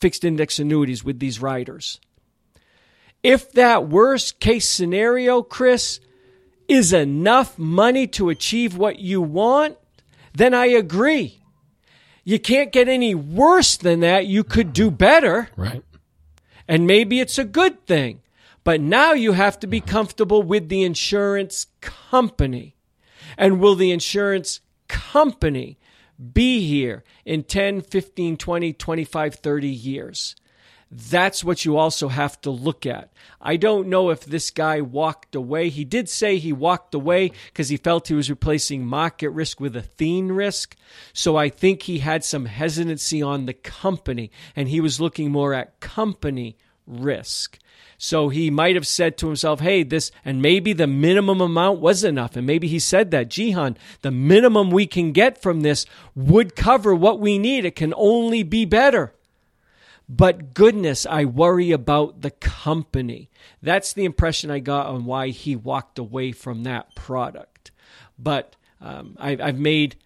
[0.00, 2.00] fixed index annuities with these riders.
[3.22, 6.00] If that worst case scenario, Chris,
[6.68, 9.76] is enough money to achieve what you want,
[10.34, 11.41] then I agree.
[12.24, 14.26] You can't get any worse than that.
[14.26, 15.82] You could do better, Right.
[16.68, 18.20] and maybe it's a good thing.
[18.64, 22.76] But now you have to be comfortable with the insurance company.
[23.36, 25.78] And will the insurance company
[26.32, 30.36] be here in 10, 15, 20, 25, 30 years?
[30.94, 33.10] That's what you also have to look at.
[33.40, 35.70] I don't know if this guy walked away.
[35.70, 39.74] He did say he walked away because he felt he was replacing market risk with
[39.74, 40.76] Athene risk.
[41.14, 45.54] So I think he had some hesitancy on the company and he was looking more
[45.54, 47.58] at company risk.
[47.96, 52.04] So he might have said to himself, hey, this, and maybe the minimum amount was
[52.04, 52.36] enough.
[52.36, 56.94] And maybe he said that, Jihan, the minimum we can get from this would cover
[56.94, 57.64] what we need.
[57.64, 59.14] It can only be better.
[60.14, 63.30] But goodness, I worry about the company.
[63.62, 67.70] That's the impression I got on why he walked away from that product.
[68.18, 69.96] But um, I, I've made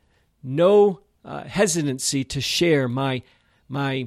[0.44, 3.22] no uh, hesitancy to share my
[3.68, 4.06] my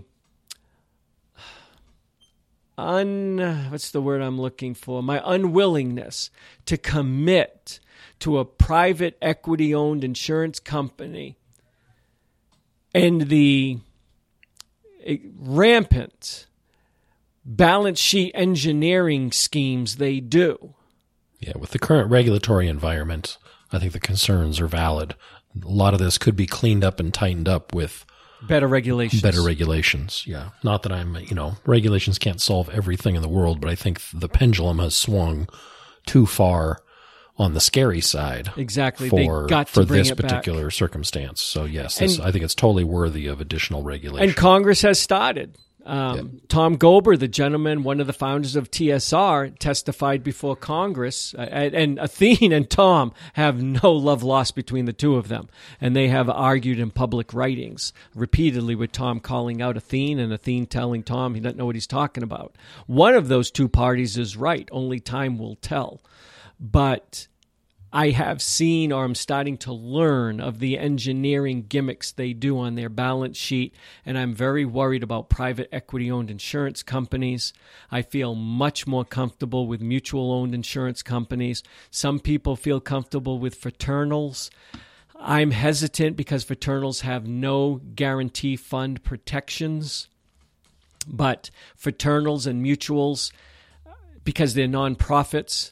[2.78, 5.04] un what's the word I'm looking for?
[5.04, 6.30] My unwillingness
[6.66, 7.82] to commit
[8.20, 11.36] to a private equity owned insurance company
[12.96, 13.80] and the
[15.38, 16.48] rampant
[17.46, 20.76] balance sheet engineering schemes they do.
[21.40, 23.38] Yeah, with the current regulatory environment,
[23.72, 25.16] I think the concerns are valid.
[25.64, 28.06] A lot of this could be cleaned up and tightened up with
[28.48, 29.22] better regulations.
[29.22, 30.50] Better regulations, yeah.
[30.64, 34.02] Not that I'm, you know, regulations can't solve everything in the world, but I think
[34.14, 35.48] the pendulum has swung
[36.06, 36.82] too far
[37.40, 38.52] on the scary side.
[38.58, 39.10] Exactly.
[39.10, 40.74] For, for this particular back.
[40.74, 41.42] circumstance.
[41.42, 44.28] So yes, this, and, I think it's totally worthy of additional regulation.
[44.28, 45.58] And Congress has started.
[45.86, 46.26] Um, yep.
[46.50, 51.34] Tom Gober, the gentleman, one of the founders of TSR, testified before Congress.
[51.34, 55.48] Uh, and Athene and Tom have no love lost between the two of them.
[55.80, 60.68] And they have argued in public writings repeatedly with Tom calling out Athene and Athene
[60.68, 62.56] telling Tom he doesn't know what he's talking about.
[62.86, 64.68] One of those two parties is right.
[64.72, 66.02] Only time will tell.
[66.60, 67.29] But
[67.92, 72.76] I have seen or I'm starting to learn of the engineering gimmicks they do on
[72.76, 73.74] their balance sheet,
[74.06, 77.52] and I'm very worried about private equity owned insurance companies.
[77.90, 81.64] I feel much more comfortable with mutual owned insurance companies.
[81.90, 84.52] Some people feel comfortable with fraternals.
[85.20, 90.08] I'm hesitant because fraternals have no guarantee fund protections,
[91.08, 93.32] but fraternals and mutuals,
[94.24, 95.72] because they're nonprofits,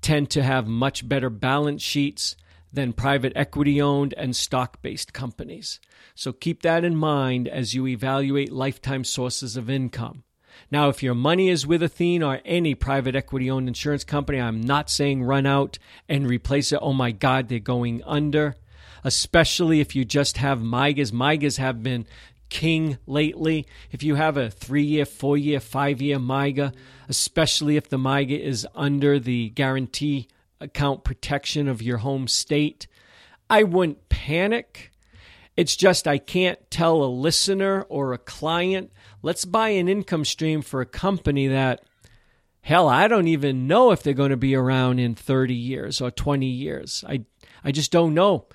[0.00, 2.36] tend to have much better balance sheets
[2.72, 5.80] than private equity owned and stock based companies.
[6.14, 10.24] So keep that in mind as you evaluate lifetime sources of income.
[10.70, 14.60] Now, if your money is with Athene or any private equity owned insurance company, I'm
[14.60, 15.78] not saying run out
[16.08, 16.78] and replace it.
[16.82, 18.56] Oh my God, they're going under.
[19.02, 21.10] Especially if you just have MYGAs.
[21.10, 22.06] MYGAs have been
[22.50, 23.66] king lately.
[23.90, 26.74] If you have a three year, four year, five year MYGA,
[27.08, 30.28] especially if the MYGA is under the guarantee
[30.60, 32.86] account protection of your home state,
[33.48, 34.92] I wouldn't panic.
[35.56, 40.62] It's just I can't tell a listener or a client, let's buy an income stream
[40.62, 41.82] for a company that,
[42.60, 46.10] hell, I don't even know if they're going to be around in 30 years or
[46.10, 47.04] 20 years.
[47.08, 47.24] I,
[47.64, 48.46] I just don't know.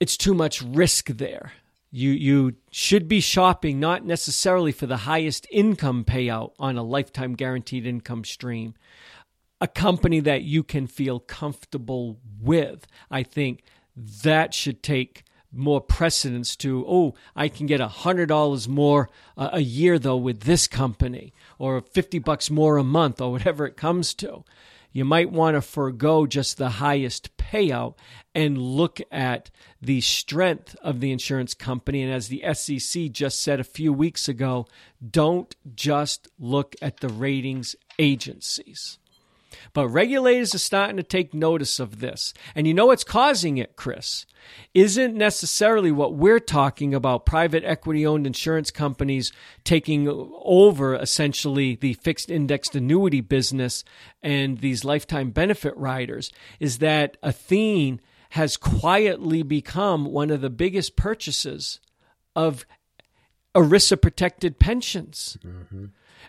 [0.00, 1.52] It's too much risk there.
[1.90, 7.34] You you should be shopping not necessarily for the highest income payout on a lifetime
[7.34, 8.74] guaranteed income stream.
[9.60, 12.86] A company that you can feel comfortable with.
[13.10, 13.62] I think
[14.22, 19.08] that should take more precedence to oh i can get a hundred dollars more
[19.38, 23.66] uh, a year though with this company or 50 bucks more a month or whatever
[23.66, 24.44] it comes to
[24.98, 27.94] you might want to forego just the highest payout
[28.34, 29.50] and look at
[29.80, 32.02] the strength of the insurance company.
[32.02, 34.66] And as the SEC just said a few weeks ago,
[35.08, 38.98] don't just look at the ratings agencies.
[39.72, 42.34] But regulators are starting to take notice of this.
[42.54, 44.26] And you know what's causing it, Chris?
[44.74, 49.32] Isn't necessarily what we're talking about private equity owned insurance companies
[49.64, 53.84] taking over essentially the fixed indexed annuity business
[54.22, 58.00] and these lifetime benefit riders, is that Athene
[58.30, 61.80] has quietly become one of the biggest purchases
[62.36, 62.66] of
[63.54, 65.38] ERISA protected pensions.
[65.44, 65.86] Mm-hmm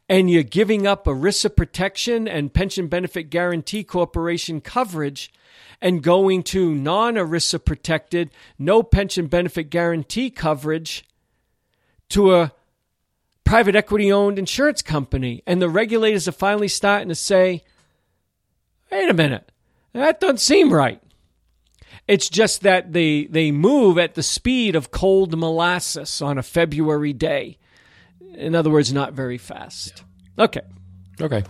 [0.10, 5.32] and you're giving up ERISA protection and Pension Benefit Guarantee Corporation coverage
[5.80, 11.06] and going to non ERISA protected, no pension benefit guarantee coverage
[12.10, 12.52] to a
[13.44, 15.44] private equity owned insurance company.
[15.46, 17.64] And the regulators are finally starting to say,
[18.92, 19.52] wait a minute,
[19.94, 21.02] that doesn't seem right.
[22.08, 27.14] It's just that they, they move at the speed of cold molasses on a February
[27.14, 27.59] day.
[28.34, 30.04] In other words, not very fast.
[30.38, 30.62] Okay.
[31.22, 31.44] Okay.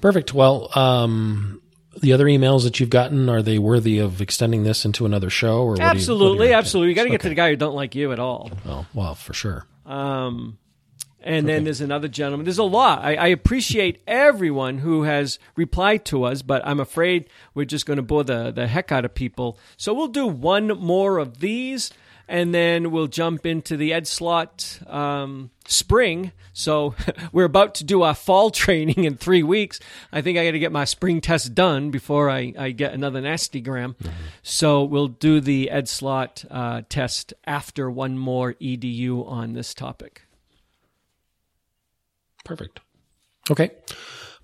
[0.00, 0.34] Perfect.
[0.34, 1.62] Well, um,
[2.00, 5.62] the other emails that you've gotten are they worthy of extending this into another show
[5.62, 6.90] or absolutely, you, absolutely.
[6.90, 7.22] You got to get okay.
[7.22, 8.50] to the guy who don't like you at all.
[8.66, 9.66] Oh well, for sure.
[9.86, 10.58] Um,
[11.24, 11.54] and okay.
[11.54, 12.44] then there's another gentleman.
[12.44, 13.02] There's a lot.
[13.02, 17.96] I, I, appreciate everyone who has replied to us, but I'm afraid we're just going
[17.96, 19.58] to bore the, the heck out of people.
[19.78, 21.90] So we'll do one more of these
[22.28, 26.32] and then we'll jump into the Ed Slott um, spring.
[26.52, 26.94] So
[27.32, 29.80] we're about to do our fall training in three weeks.
[30.12, 33.20] I think I got to get my spring test done before I, I get another
[33.20, 33.96] nastygram.
[33.96, 34.10] Mm-hmm.
[34.42, 40.22] So we'll do the Ed Slott uh, test after one more EDU on this topic.
[42.44, 42.80] Perfect.
[43.50, 43.70] Okay.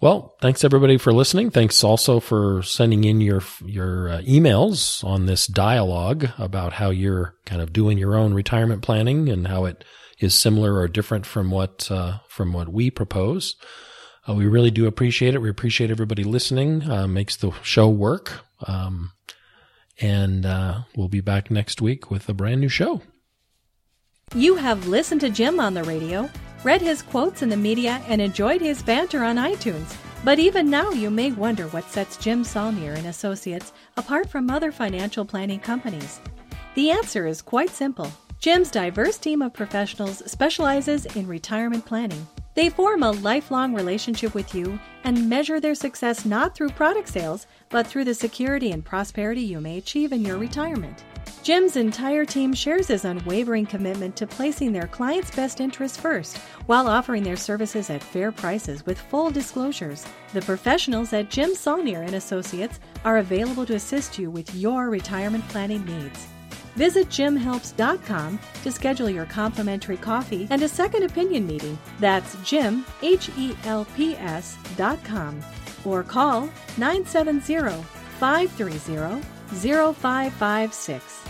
[0.01, 1.51] Well, thanks everybody for listening.
[1.51, 7.35] Thanks also for sending in your your uh, emails on this dialogue about how you're
[7.45, 9.85] kind of doing your own retirement planning and how it
[10.19, 13.57] is similar or different from what uh, from what we propose.
[14.27, 15.43] Uh, we really do appreciate it.
[15.43, 16.91] We appreciate everybody listening.
[16.91, 18.41] Uh, makes the show work.
[18.67, 19.13] Um,
[20.01, 23.03] and uh, we'll be back next week with a brand new show.
[24.37, 26.31] You have listened to Jim on the radio,
[26.63, 29.97] read his quotes in the media, and enjoyed his banter on iTunes.
[30.23, 34.71] But even now, you may wonder what sets Jim Saulnier and Associates apart from other
[34.71, 36.21] financial planning companies.
[36.77, 38.09] The answer is quite simple.
[38.39, 42.25] Jim's diverse team of professionals specializes in retirement planning.
[42.55, 47.49] They form a lifelong relationship with you and measure their success not through product sales,
[47.69, 51.03] but through the security and prosperity you may achieve in your retirement.
[51.43, 56.87] Jim's entire team shares his unwavering commitment to placing their clients' best interests first while
[56.87, 60.07] offering their services at fair prices with full disclosures.
[60.33, 65.49] The professionals at Jim Saulnier and Associates are available to assist you with your retirement
[65.49, 66.29] planning needs.
[66.77, 71.79] Visit jimhelps.com to schedule your complimentary coffee and a second opinion meeting.
[71.99, 75.41] That's jim, H-E-L-P-S dot com.
[75.85, 76.49] Or call
[79.55, 81.30] 970-530-0556.